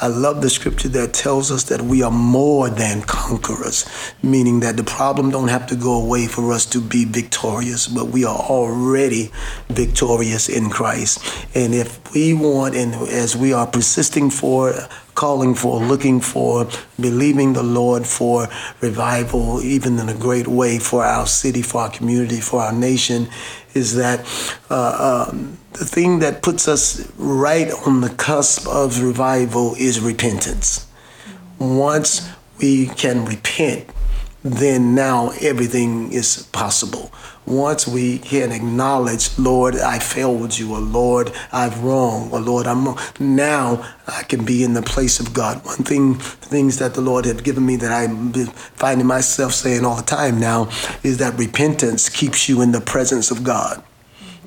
I 0.00 0.08
love 0.08 0.42
the 0.42 0.50
scripture 0.50 0.88
that 0.88 1.14
tells 1.14 1.50
us 1.50 1.64
that 1.64 1.80
we 1.80 2.02
are 2.02 2.10
more 2.10 2.68
than 2.68 3.02
conquerors, 3.02 3.86
meaning 4.22 4.60
that 4.60 4.76
the 4.76 4.84
problem 4.84 5.30
don't 5.30 5.48
have 5.48 5.66
to 5.68 5.76
go 5.76 6.00
away 6.00 6.26
for 6.26 6.52
us 6.52 6.66
to 6.66 6.80
be 6.80 7.04
victorious, 7.04 7.86
but 7.86 8.06
we 8.06 8.24
are 8.24 8.36
already 8.36 9.30
victorious 9.68 10.48
in 10.48 10.68
Christ. 10.68 11.24
And 11.54 11.74
if 11.74 12.12
we 12.12 12.34
want, 12.34 12.74
and 12.74 12.94
as 13.08 13.36
we 13.36 13.52
are 13.52 13.66
persisting 13.66 14.30
for, 14.30 14.74
calling 15.14 15.54
for, 15.54 15.78
looking 15.78 16.20
for, 16.20 16.68
believing 16.98 17.52
the 17.52 17.62
Lord 17.62 18.06
for 18.06 18.48
revival, 18.80 19.60
even 19.62 19.98
in 19.98 20.08
a 20.08 20.14
great 20.14 20.48
way 20.48 20.78
for 20.78 21.04
our 21.04 21.26
city, 21.26 21.62
for 21.62 21.82
our 21.82 21.90
community, 21.90 22.40
for 22.40 22.60
our 22.60 22.72
nation, 22.72 23.28
is 23.74 23.96
that 23.96 24.20
uh, 24.70 25.26
um, 25.30 25.58
the 25.74 25.84
thing 25.84 26.20
that 26.20 26.42
puts 26.42 26.68
us 26.68 27.10
right 27.16 27.70
on 27.86 28.00
the 28.00 28.10
cusp 28.10 28.66
of 28.68 29.02
revival 29.02 29.74
is 29.74 30.00
repentance. 30.00 30.86
Once 31.58 32.28
we 32.58 32.86
can 32.86 33.24
repent, 33.24 33.88
then 34.44 34.94
now 34.94 35.30
everything 35.40 36.12
is 36.12 36.44
possible. 36.52 37.10
Once 37.46 37.88
we 37.88 38.18
can 38.18 38.52
acknowledge, 38.52 39.36
Lord, 39.38 39.74
I 39.76 39.98
failed 39.98 40.56
you, 40.56 40.74
or 40.74 40.80
Lord, 40.80 41.32
I've 41.52 41.82
wronged, 41.82 42.32
or 42.32 42.40
Lord, 42.40 42.66
I'm 42.66 42.86
wrong. 42.86 42.98
Now 43.18 43.84
I 44.06 44.22
can 44.22 44.44
be 44.44 44.62
in 44.62 44.74
the 44.74 44.82
place 44.82 45.18
of 45.18 45.34
God. 45.34 45.64
One 45.64 45.78
thing, 45.78 46.14
things 46.14 46.78
that 46.78 46.94
the 46.94 47.00
Lord 47.00 47.24
had 47.24 47.42
given 47.42 47.66
me 47.66 47.76
that 47.76 47.90
I'm 47.90 48.32
finding 48.32 49.06
myself 49.06 49.52
saying 49.52 49.84
all 49.84 49.96
the 49.96 50.02
time 50.02 50.38
now 50.38 50.68
is 51.02 51.18
that 51.18 51.38
repentance 51.38 52.08
keeps 52.08 52.48
you 52.48 52.62
in 52.62 52.72
the 52.72 52.80
presence 52.80 53.30
of 53.30 53.42
God. 53.42 53.82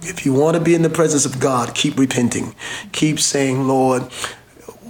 If 0.02 0.26
you 0.26 0.34
want 0.34 0.56
to 0.56 0.62
be 0.62 0.76
in 0.76 0.82
the 0.82 0.90
presence 0.90 1.26
of 1.26 1.40
God, 1.40 1.76
keep 1.76 1.98
repenting. 1.98 2.56
Keep 2.92 3.20
saying, 3.20 3.68
Lord, 3.68 4.04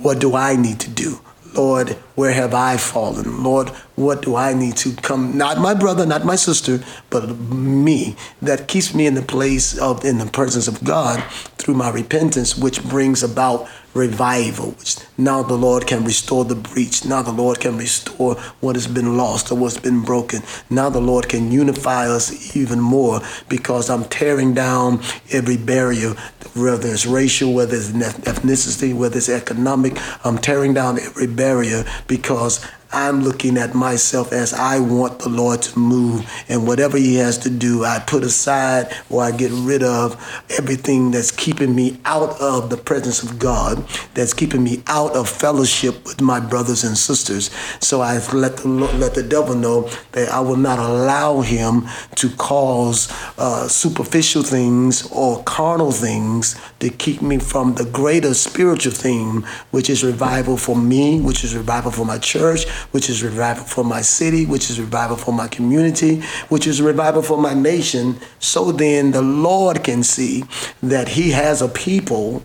what 0.02 0.20
do 0.20 0.36
I 0.36 0.56
need 0.56 0.80
to 0.82 0.90
do? 0.90 1.22
Lord, 1.54 1.90
where 2.16 2.34
have 2.34 2.54
I 2.54 2.78
fallen? 2.78 3.44
Lord, 3.44 3.72
what 3.98 4.22
do 4.22 4.36
I 4.36 4.54
need 4.54 4.78
to 4.78 4.96
come? 4.96 5.36
Not 5.38 5.58
my 5.58 5.74
brother, 5.74 6.06
not 6.06 6.24
my 6.24 6.36
sister, 6.36 6.82
but 7.10 7.28
me. 7.28 8.16
That 8.44 8.68
keeps 8.68 8.94
me 8.94 9.08
in 9.08 9.16
the 9.16 9.24
place 9.24 9.76
of, 9.76 10.06
in 10.06 10.20
the 10.20 10.28
presence 10.28 10.68
of 10.68 10.84
God 10.84 11.24
through 11.58 11.74
my 11.74 11.90
repentance, 11.90 12.56
which 12.56 12.84
brings 12.84 13.24
about 13.24 13.68
revival, 13.96 14.72
which 14.72 14.98
now 15.18 15.42
the 15.42 15.56
Lord 15.56 15.88
can 15.88 16.04
restore 16.04 16.46
the 16.46 16.54
breach. 16.54 17.06
Now 17.06 17.24
the 17.24 17.32
Lord 17.32 17.60
can 17.60 17.76
restore 17.76 18.36
what 18.62 18.76
has 18.76 18.86
been 18.86 19.18
lost 19.18 19.52
or 19.52 19.56
what's 19.56 19.80
been 19.80 20.04
broken. 20.04 20.44
Now 20.70 20.90
the 20.90 21.02
Lord 21.02 21.28
can 21.28 21.52
unify 21.52 22.08
us 22.08 22.56
even 22.56 22.80
more 22.80 23.22
because 23.50 23.90
I'm 23.90 24.06
tearing 24.06 24.54
down 24.54 25.02
every 25.32 25.58
barrier, 25.58 26.14
whether 26.56 26.88
it's 26.88 27.08
racial, 27.08 27.52
whether 27.52 27.76
it's 27.76 27.90
ethnicity, 27.90 28.96
whether 28.96 29.18
it's 29.18 29.28
economic. 29.28 29.98
I'm 30.24 30.38
tearing 30.38 30.76
down 30.76 31.00
every 31.00 31.28
barrier 31.28 31.84
because 32.08 32.64
I'm 32.92 33.22
looking 33.22 33.58
at 33.58 33.74
myself 33.76 34.32
as 34.32 34.54
I 34.54 34.80
want 34.80 35.20
the 35.20 35.30
Lord 35.30 35.62
to 35.64 35.80
move, 35.80 36.30
and 36.50 36.68
whatever 36.68 36.98
He 36.98 37.16
has 37.16 37.38
to 37.40 37.50
do, 37.50 37.84
I 37.86 38.00
put 38.00 38.24
aside 38.24 38.96
or 39.10 39.24
I 39.24 39.32
get 39.32 39.52
rid 39.52 39.84
of 39.84 40.16
everything 40.50 41.12
that's 41.12 41.32
keeping 41.32 41.76
me 41.76 42.00
out 42.06 42.40
of 42.40 42.70
the 42.70 42.78
presence 42.78 43.24
of 43.24 43.40
God, 43.40 43.86
that's 44.14 44.34
keeping 44.34 44.64
me 44.64 44.84
out 44.88 45.16
of 45.16 45.30
fellowship 45.30 46.06
with 46.06 46.22
my 46.22 46.40
brothers 46.40 46.84
and 46.84 46.98
sisters. 46.98 47.50
So 47.80 48.02
I 48.02 48.20
let 48.34 48.58
the 48.58 48.68
let 48.68 49.16
the 49.16 49.24
devil 49.24 49.56
know 49.56 49.90
that 50.14 50.30
I 50.30 50.40
will 50.40 50.56
not 50.58 50.80
allow 50.80 51.42
him 51.42 51.88
to 52.16 52.30
cause 52.38 53.12
uh, 53.38 53.68
superficial 53.68 54.44
things 54.44 55.10
or 55.12 55.44
carnal 55.44 55.92
things 55.92 56.56
to 56.80 56.90
keep 56.90 57.22
me 57.22 57.40
from 57.40 57.76
the 57.76 57.86
greater 57.86 58.34
spiritual 58.34 58.94
theme, 58.94 59.46
which 59.72 59.90
is 59.90 60.04
revival 60.04 60.58
for 60.58 60.76
me, 60.76 61.20
which 61.20 61.44
is 61.44 61.56
revival 61.56 61.92
for 61.92 62.06
my 62.06 62.18
church 62.18 62.68
which 62.92 63.10
is 63.10 63.24
revival 63.24 63.64
for 63.64 63.84
my 63.84 64.02
city, 64.02 64.46
which 64.46 64.70
is 64.70 64.80
revival 64.80 65.18
for 65.18 65.34
my 65.34 65.48
community, 65.48 66.22
which 66.50 66.68
is 66.68 66.82
revival 66.82 67.22
for 67.22 67.38
my 67.38 67.54
nation. 67.54 68.18
So 68.40 68.72
then 68.72 69.12
the 69.12 69.22
Lord 69.22 69.84
can 69.84 70.04
see 70.04 70.44
that 70.82 71.10
He 71.10 71.32
has 71.32 71.62
a 71.62 71.68
people 71.68 72.44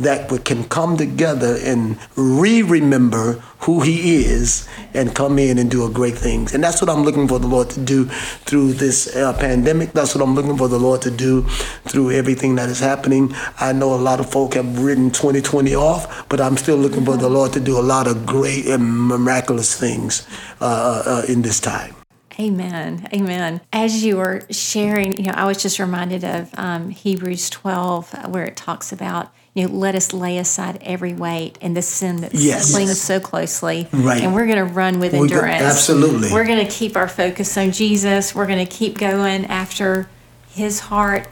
that 0.00 0.30
we 0.30 0.38
can 0.38 0.64
come 0.64 0.96
together 0.96 1.56
and 1.62 1.98
re-remember 2.16 3.34
who 3.60 3.80
he 3.80 4.24
is 4.24 4.68
and 4.92 5.14
come 5.14 5.38
in 5.38 5.58
and 5.58 5.70
do 5.70 5.86
a 5.86 5.90
great 5.90 6.14
things. 6.14 6.54
And 6.54 6.62
that's 6.62 6.80
what 6.80 6.90
i'm 6.90 7.02
looking 7.02 7.28
for 7.28 7.38
the 7.38 7.46
lord 7.46 7.70
to 7.70 7.80
do 7.80 8.06
through 8.46 8.74
this 8.74 9.14
uh, 9.16 9.32
pandemic. 9.34 9.92
That's 9.92 10.14
what 10.14 10.22
i'm 10.22 10.34
looking 10.34 10.56
for 10.56 10.68
the 10.68 10.78
lord 10.78 11.02
to 11.02 11.10
do 11.10 11.42
through 11.84 12.10
everything 12.10 12.56
that 12.56 12.68
is 12.68 12.80
happening. 12.80 13.34
I 13.60 13.72
know 13.72 13.94
a 13.94 13.96
lot 13.96 14.20
of 14.20 14.30
folk 14.30 14.54
have 14.54 14.80
written 14.82 15.10
2020 15.10 15.74
off 15.74 16.28
but 16.28 16.40
i'm 16.40 16.56
still 16.56 16.76
looking 16.76 17.04
for 17.04 17.16
the 17.16 17.28
lord 17.28 17.52
to 17.52 17.60
do 17.60 17.78
a 17.78 17.82
lot 17.82 18.06
of 18.06 18.26
great 18.26 18.66
and 18.66 19.08
miraculous 19.08 19.78
things 19.78 20.26
uh, 20.60 20.64
uh, 20.64 21.02
uh 21.06 21.22
in 21.28 21.42
this 21.42 21.60
time. 21.60 21.94
Amen. 22.38 23.08
Amen. 23.12 23.60
As 23.72 24.04
you 24.04 24.16
were 24.16 24.42
sharing, 24.50 25.18
you 25.18 25.26
know, 25.26 25.34
I 25.36 25.44
was 25.44 25.62
just 25.62 25.78
reminded 25.78 26.24
of 26.24 26.50
um, 26.54 26.90
Hebrews 26.90 27.48
12, 27.50 28.28
where 28.28 28.44
it 28.44 28.56
talks 28.56 28.90
about 28.90 29.32
you 29.54 29.68
know, 29.68 29.74
let 29.74 29.94
us 29.94 30.12
lay 30.12 30.38
aside 30.38 30.78
every 30.82 31.14
weight 31.14 31.56
and 31.60 31.76
the 31.76 31.82
sin 31.82 32.16
that 32.22 32.34
yes. 32.34 32.72
clings 32.72 33.00
so 33.00 33.20
closely. 33.20 33.88
Right. 33.92 34.22
And 34.22 34.34
we're 34.34 34.46
going 34.46 34.58
to 34.58 34.64
run 34.64 34.98
with 34.98 35.14
endurance. 35.14 35.60
Go, 35.60 35.66
absolutely. 35.66 36.32
We're 36.32 36.46
going 36.46 36.66
to 36.66 36.70
keep 36.70 36.96
our 36.96 37.08
focus 37.08 37.56
on 37.56 37.70
Jesus. 37.70 38.34
We're 38.34 38.48
going 38.48 38.66
to 38.66 38.70
keep 38.70 38.98
going 38.98 39.46
after 39.46 40.08
his 40.48 40.80
heart. 40.80 41.28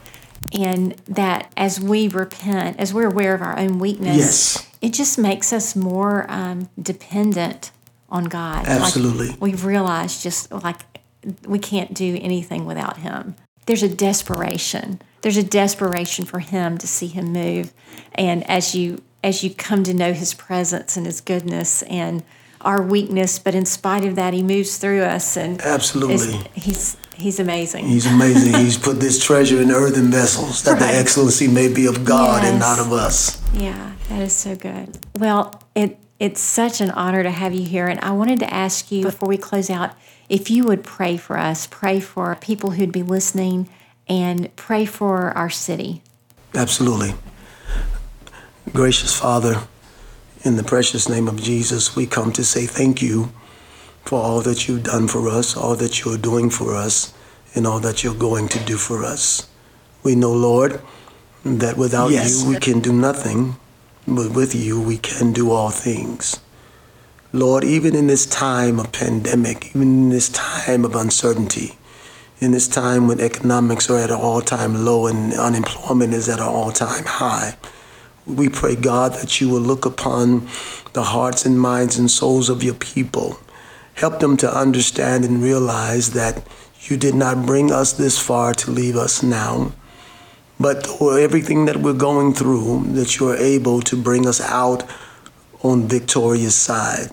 And 0.57 0.93
that 1.07 1.51
as 1.57 1.79
we 1.79 2.07
repent, 2.07 2.79
as 2.79 2.93
we're 2.93 3.09
aware 3.09 3.33
of 3.33 3.41
our 3.41 3.57
own 3.59 3.79
weakness, 3.79 4.17
yes. 4.17 4.71
it 4.81 4.93
just 4.93 5.17
makes 5.17 5.51
us 5.51 5.75
more 5.75 6.25
um, 6.29 6.69
dependent 6.81 7.71
on 8.07 8.25
God. 8.25 8.65
Absolutely. 8.67 9.29
Like 9.29 9.41
we've 9.41 9.65
realized 9.65 10.21
just 10.21 10.51
like 10.51 10.81
we 11.47 11.59
can't 11.59 11.93
do 11.93 12.19
anything 12.21 12.65
without 12.65 12.97
him. 12.97 13.35
There's 13.65 13.83
a 13.83 13.89
desperation 13.89 15.01
there's 15.23 15.37
a 15.37 15.43
desperation 15.43 16.25
for 16.25 16.39
him 16.39 16.77
to 16.77 16.85
see 16.85 17.07
him 17.07 17.33
move. 17.33 17.73
And 18.13 18.47
as 18.47 18.75
you 18.75 19.01
as 19.23 19.41
you 19.43 19.49
come 19.49 19.83
to 19.85 19.93
know 19.93 20.11
his 20.11 20.33
presence 20.33 20.97
and 20.97 21.05
his 21.05 21.21
goodness 21.21 21.81
and 21.83 22.23
our 22.59 22.81
weakness, 22.81 23.39
but 23.39 23.55
in 23.55 23.65
spite 23.65 24.03
of 24.03 24.15
that, 24.15 24.33
he 24.33 24.43
moves 24.43 24.77
through 24.77 25.01
us 25.01 25.35
and 25.37 25.61
absolutely 25.61 26.37
he's 26.53 26.97
he's 27.15 27.39
amazing. 27.39 27.87
He's 27.87 28.05
amazing. 28.05 28.53
he's 28.53 28.77
put 28.77 28.99
this 28.99 29.23
treasure 29.23 29.61
in 29.61 29.71
earthen 29.71 30.11
vessels 30.11 30.63
that 30.63 30.73
right. 30.73 30.91
the 30.91 30.97
excellency 30.97 31.47
may 31.47 31.73
be 31.73 31.87
of 31.87 32.05
God 32.05 32.43
yes. 32.43 32.51
and 32.51 32.59
not 32.59 32.79
of 32.79 32.91
us. 32.91 33.41
Yeah, 33.53 33.93
that 34.09 34.21
is 34.21 34.33
so 34.33 34.55
good. 34.55 34.99
Well, 35.15 35.59
it 35.73 35.97
it's 36.19 36.41
such 36.41 36.81
an 36.81 36.91
honor 36.91 37.23
to 37.23 37.31
have 37.31 37.53
you 37.53 37.65
here, 37.65 37.87
and 37.87 37.99
I 38.01 38.11
wanted 38.11 38.39
to 38.39 38.53
ask 38.53 38.91
you 38.91 39.03
before 39.03 39.29
we 39.29 39.37
close 39.37 39.69
out 39.69 39.95
if 40.27 40.49
you 40.49 40.65
would 40.65 40.83
pray 40.83 41.15
for 41.15 41.37
us, 41.37 41.67
pray 41.67 41.99
for 41.99 42.35
people 42.35 42.71
who'd 42.71 42.91
be 42.91 43.03
listening 43.03 43.69
and 44.07 44.53
pray 44.55 44.85
for 44.85 45.31
our 45.37 45.49
city. 45.49 46.01
Absolutely. 46.53 47.13
Gracious 48.71 49.17
Father, 49.17 49.63
in 50.43 50.55
the 50.57 50.63
precious 50.63 51.07
name 51.07 51.27
of 51.27 51.41
Jesus, 51.41 51.95
we 51.95 52.05
come 52.05 52.31
to 52.33 52.43
say 52.43 52.65
thank 52.65 53.01
you 53.01 53.31
for 54.03 54.21
all 54.21 54.41
that 54.41 54.67
you've 54.67 54.83
done 54.83 55.07
for 55.07 55.29
us, 55.29 55.55
all 55.55 55.75
that 55.75 56.03
you're 56.03 56.17
doing 56.17 56.49
for 56.49 56.75
us, 56.75 57.13
and 57.55 57.65
all 57.65 57.79
that 57.79 58.03
you're 58.03 58.13
going 58.13 58.47
to 58.49 58.59
do 58.65 58.77
for 58.77 59.03
us. 59.03 59.47
We 60.03 60.15
know, 60.15 60.33
Lord, 60.33 60.81
that 61.45 61.77
without 61.77 62.11
yes. 62.11 62.43
you 62.43 62.49
we 62.49 62.57
can 62.57 62.79
do 62.79 62.91
nothing, 62.91 63.55
but 64.07 64.31
with 64.31 64.53
you 64.53 64.81
we 64.81 64.97
can 64.97 65.33
do 65.33 65.51
all 65.51 65.69
things. 65.69 66.39
Lord, 67.31 67.63
even 67.63 67.95
in 67.95 68.07
this 68.07 68.25
time 68.25 68.79
of 68.79 68.91
pandemic, 68.91 69.69
even 69.69 69.81
in 69.81 70.09
this 70.09 70.29
time 70.29 70.85
of 70.85 70.95
uncertainty, 70.95 71.77
in 72.43 72.51
this 72.51 72.67
time 72.67 73.07
when 73.07 73.21
economics 73.21 73.89
are 73.89 73.97
at 73.97 74.11
an 74.11 74.17
all 74.17 74.41
time 74.41 74.83
low 74.83 75.07
and 75.07 75.33
unemployment 75.33 76.13
is 76.13 76.27
at 76.27 76.39
an 76.39 76.45
all 76.45 76.71
time 76.71 77.05
high. 77.05 77.55
We 78.25 78.49
pray, 78.49 78.75
God, 78.75 79.13
that 79.13 79.39
you 79.39 79.49
will 79.49 79.61
look 79.61 79.85
upon 79.85 80.47
the 80.91 81.03
hearts 81.03 81.45
and 81.45 81.59
minds 81.59 81.97
and 81.97 82.11
souls 82.11 82.49
of 82.49 82.61
your 82.61 82.73
people. 82.73 83.37
Help 83.95 84.19
them 84.19 84.35
to 84.37 84.53
understand 84.53 85.23
and 85.23 85.41
realize 85.41 86.11
that 86.13 86.45
you 86.81 86.97
did 86.97 87.15
not 87.15 87.45
bring 87.45 87.71
us 87.71 87.93
this 87.93 88.19
far 88.19 88.53
to 88.55 88.71
leave 88.71 88.97
us 88.97 89.23
now. 89.23 89.71
But 90.59 90.85
for 90.85 91.17
everything 91.17 91.65
that 91.65 91.77
we're 91.77 91.93
going 91.93 92.33
through, 92.33 92.85
that 92.93 93.19
you 93.19 93.29
are 93.29 93.37
able 93.37 93.81
to 93.81 93.95
bring 93.95 94.27
us 94.27 94.41
out 94.41 94.83
on 95.61 95.87
victorious 95.87 96.55
side. 96.55 97.09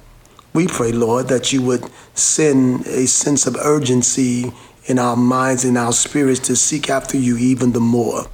We 0.53 0.67
pray, 0.67 0.91
Lord, 0.91 1.29
that 1.29 1.53
you 1.53 1.63
would 1.63 1.89
send 2.15 2.87
a 2.87 3.07
sense 3.07 3.47
of 3.47 3.57
urgency 3.57 4.53
in 4.91 4.99
our 4.99 5.17
minds 5.17 5.65
and 5.65 5.79
our 5.79 5.93
spirits 5.93 6.41
to 6.41 6.57
seek 6.57 6.91
after 6.91 7.17
you 7.17 7.39
even 7.39 7.73
the 7.73 7.81
more. 7.81 8.27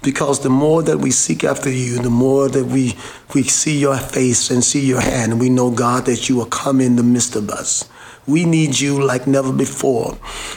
Because 0.00 0.40
the 0.40 0.48
more 0.48 0.82
that 0.84 0.98
we 0.98 1.10
seek 1.10 1.42
after 1.42 1.68
you, 1.68 1.98
the 1.98 2.08
more 2.08 2.48
that 2.48 2.66
we, 2.66 2.96
we 3.34 3.42
see 3.42 3.78
your 3.78 3.98
face 3.98 4.48
and 4.50 4.62
see 4.62 4.86
your 4.86 5.00
hand, 5.00 5.32
and 5.32 5.40
we 5.40 5.50
know, 5.50 5.72
God, 5.72 6.06
that 6.06 6.28
you 6.28 6.36
will 6.36 6.46
come 6.46 6.80
in 6.80 6.94
the 6.94 7.02
midst 7.02 7.34
of 7.34 7.50
us. 7.50 7.88
We 8.26 8.44
need 8.44 8.78
you 8.78 9.02
like 9.02 9.26
never 9.26 9.52
before 9.52 10.16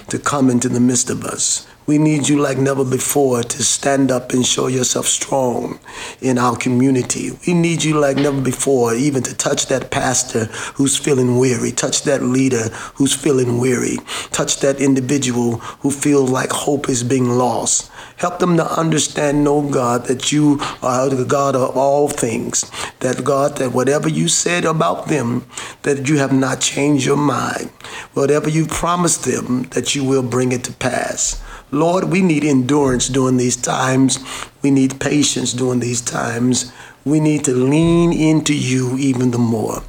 to 0.10 0.19
come 0.19 0.49
into 0.49 0.69
the 0.69 0.80
midst 0.80 1.10
of 1.10 1.25
us. 1.25 1.67
We 1.88 1.98
need 1.98 2.30
you 2.30 2.39
like 2.39 2.60
never 2.60 2.86
before 2.86 3.41
to 3.41 3.63
stand 3.63 4.12
up 4.12 4.34
and 4.34 4.46
show 4.46 4.67
yourself 4.67 5.08
strong 5.08 5.80
in 6.22 6.38
our 6.38 6.55
community. 6.55 7.32
We 7.47 7.53
need 7.53 7.84
you 7.84 7.99
like 7.99 8.18
never 8.18 8.39
before, 8.39 8.93
even 8.93 9.24
to 9.24 9.36
touch 9.36 9.66
that 9.68 9.89
pastor 9.89 10.45
who's 10.76 10.95
feeling 10.95 11.39
weary, 11.39 11.72
touch 11.72 12.03
that 12.03 12.22
leader 12.22 12.70
who's 12.95 13.16
feeling 13.16 13.58
weary, 13.58 13.97
touch 14.32 14.60
that 14.60 14.80
individual 14.80 15.58
who 15.82 15.89
feels 15.89 16.30
like 16.30 16.51
hope 16.51 16.88
is 16.88 17.03
being 17.03 17.32
lost. 17.32 17.91
Help 18.18 18.38
them 18.38 18.58
to 18.58 18.80
understand, 18.80 19.43
know 19.43 19.68
God, 19.68 20.05
that 20.05 20.32
you 20.32 20.60
are 20.84 21.10
the 21.10 21.26
God 21.26 21.55
of 21.55 21.76
all 21.76 22.08
things. 22.08 22.70
That 22.99 23.24
God, 23.24 23.58
that 23.58 23.72
whatever 23.72 24.08
you 24.08 24.28
said 24.28 24.64
about 24.66 25.08
them, 25.08 25.47
that 25.82 26.08
you 26.08 26.20
have 26.20 26.32
not 26.32 26.62
changed 26.62 27.05
your 27.05 27.18
mind. 27.18 27.72
Whatever 28.14 28.49
you 28.49 28.68
promised 28.68 29.26
them, 29.26 29.64
that 29.72 29.95
you 29.95 30.03
will 30.03 30.22
bring 30.22 30.51
it 30.51 30.64
to 30.66 30.74
pass. 30.74 31.41
Lord, 31.72 32.05
we 32.05 32.22
need 32.22 32.43
endurance 32.43 33.07
during 33.07 33.38
these 33.38 33.55
times. 33.55 34.19
We 34.61 34.72
need 34.72 34.99
patience 34.99 35.53
during 35.53 35.80
these 35.80 36.01
times. 36.01 36.72
We 37.05 37.19
need 37.19 37.45
to 37.45 37.53
lean 37.53 38.11
into 38.11 38.53
you 38.53 38.97
even 38.97 39.32
the 39.32 39.38
more. 39.38 39.82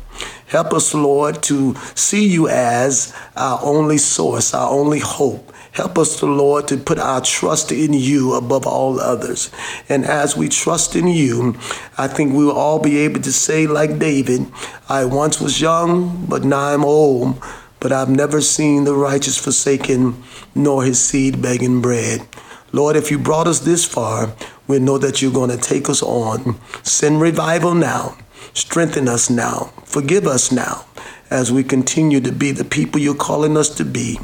Help 0.46 0.72
us, 0.72 0.94
Lord, 0.94 1.42
to 1.44 1.74
see 1.94 2.26
you 2.26 2.46
as 2.48 3.14
our 3.36 3.58
only 3.62 3.98
source, 3.98 4.54
our 4.54 4.70
only 4.70 5.00
hope. 5.00 5.52
Help 5.72 5.98
us, 5.98 6.20
the 6.20 6.26
Lord, 6.26 6.68
to 6.68 6.76
put 6.76 6.98
our 6.98 7.22
trust 7.22 7.72
in 7.72 7.94
you 7.94 8.34
above 8.34 8.66
all 8.66 9.00
others. 9.00 9.50
And 9.88 10.04
as 10.04 10.36
we 10.36 10.50
trust 10.50 10.94
in 10.94 11.08
you, 11.08 11.56
I 11.96 12.06
think 12.08 12.34
we 12.34 12.44
will 12.44 12.52
all 12.52 12.78
be 12.78 12.98
able 12.98 13.22
to 13.22 13.32
say, 13.32 13.66
like 13.66 13.98
David, 13.98 14.46
I 14.88 15.06
once 15.06 15.40
was 15.40 15.62
young, 15.62 16.26
but 16.26 16.44
now 16.44 16.74
I'm 16.74 16.84
old, 16.84 17.42
but 17.82 17.90
I've 17.90 18.08
never 18.08 18.40
seen 18.40 18.84
the 18.84 18.94
righteous 18.94 19.36
forsaken, 19.36 20.22
nor 20.54 20.84
his 20.84 21.02
seed 21.02 21.42
begging 21.42 21.82
bread. 21.82 22.26
Lord, 22.70 22.94
if 22.94 23.10
you 23.10 23.18
brought 23.18 23.48
us 23.48 23.58
this 23.58 23.84
far, 23.84 24.34
we 24.68 24.78
know 24.78 24.98
that 24.98 25.20
you're 25.20 25.32
going 25.32 25.50
to 25.50 25.56
take 25.56 25.90
us 25.90 26.00
on. 26.00 26.60
Send 26.84 27.20
revival 27.20 27.74
now. 27.74 28.16
Strengthen 28.54 29.08
us 29.08 29.28
now. 29.28 29.72
Forgive 29.84 30.28
us 30.28 30.52
now 30.52 30.84
as 31.28 31.50
we 31.50 31.64
continue 31.64 32.20
to 32.20 32.30
be 32.30 32.52
the 32.52 32.64
people 32.64 33.00
you're 33.00 33.14
calling 33.14 33.56
us 33.56 33.68
to 33.70 33.84
be. 33.84 34.18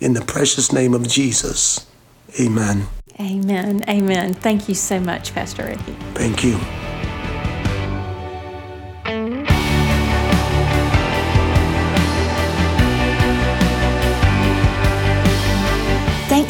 In 0.00 0.12
the 0.12 0.24
precious 0.24 0.72
name 0.72 0.94
of 0.94 1.08
Jesus. 1.08 1.86
Amen. 2.40 2.86
Amen. 3.18 3.82
Amen. 3.88 4.34
Thank 4.34 4.68
you 4.68 4.74
so 4.76 5.00
much, 5.00 5.34
Pastor 5.34 5.64
Ricky. 5.64 5.96
Thank 6.14 6.44
you. 6.44 6.60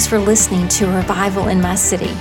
Thanks 0.00 0.08
for 0.08 0.18
listening 0.18 0.66
to 0.68 0.86
Revival 0.86 1.48
in 1.48 1.60
My 1.60 1.74
City. 1.74 2.16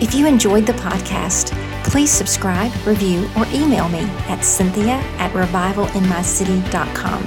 If 0.00 0.12
you 0.12 0.26
enjoyed 0.26 0.66
the 0.66 0.72
podcast, 0.72 1.52
please 1.84 2.10
subscribe, 2.10 2.72
review, 2.84 3.30
or 3.36 3.46
email 3.52 3.88
me 3.88 4.00
at 4.26 4.44
cynthia 4.44 4.94
at 5.18 5.30
revivalinmycity.com. 5.30 7.22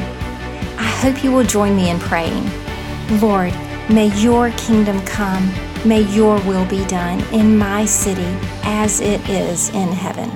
I 0.78 0.90
hope 1.00 1.24
you 1.24 1.32
will 1.32 1.46
join 1.46 1.78
me 1.78 1.92
in 1.92 2.00
praying. 2.00 2.44
Lord, 3.22 3.54
may 3.90 4.08
your 4.20 4.52
kingdom 4.58 5.00
come, 5.06 5.50
may 5.86 6.02
your 6.02 6.42
will 6.42 6.66
be 6.66 6.84
done 6.88 7.22
in 7.34 7.58
my 7.58 7.86
city 7.86 8.38
as 8.64 9.00
it 9.00 9.22
is 9.30 9.70
in 9.70 9.94
heaven. 9.94 10.30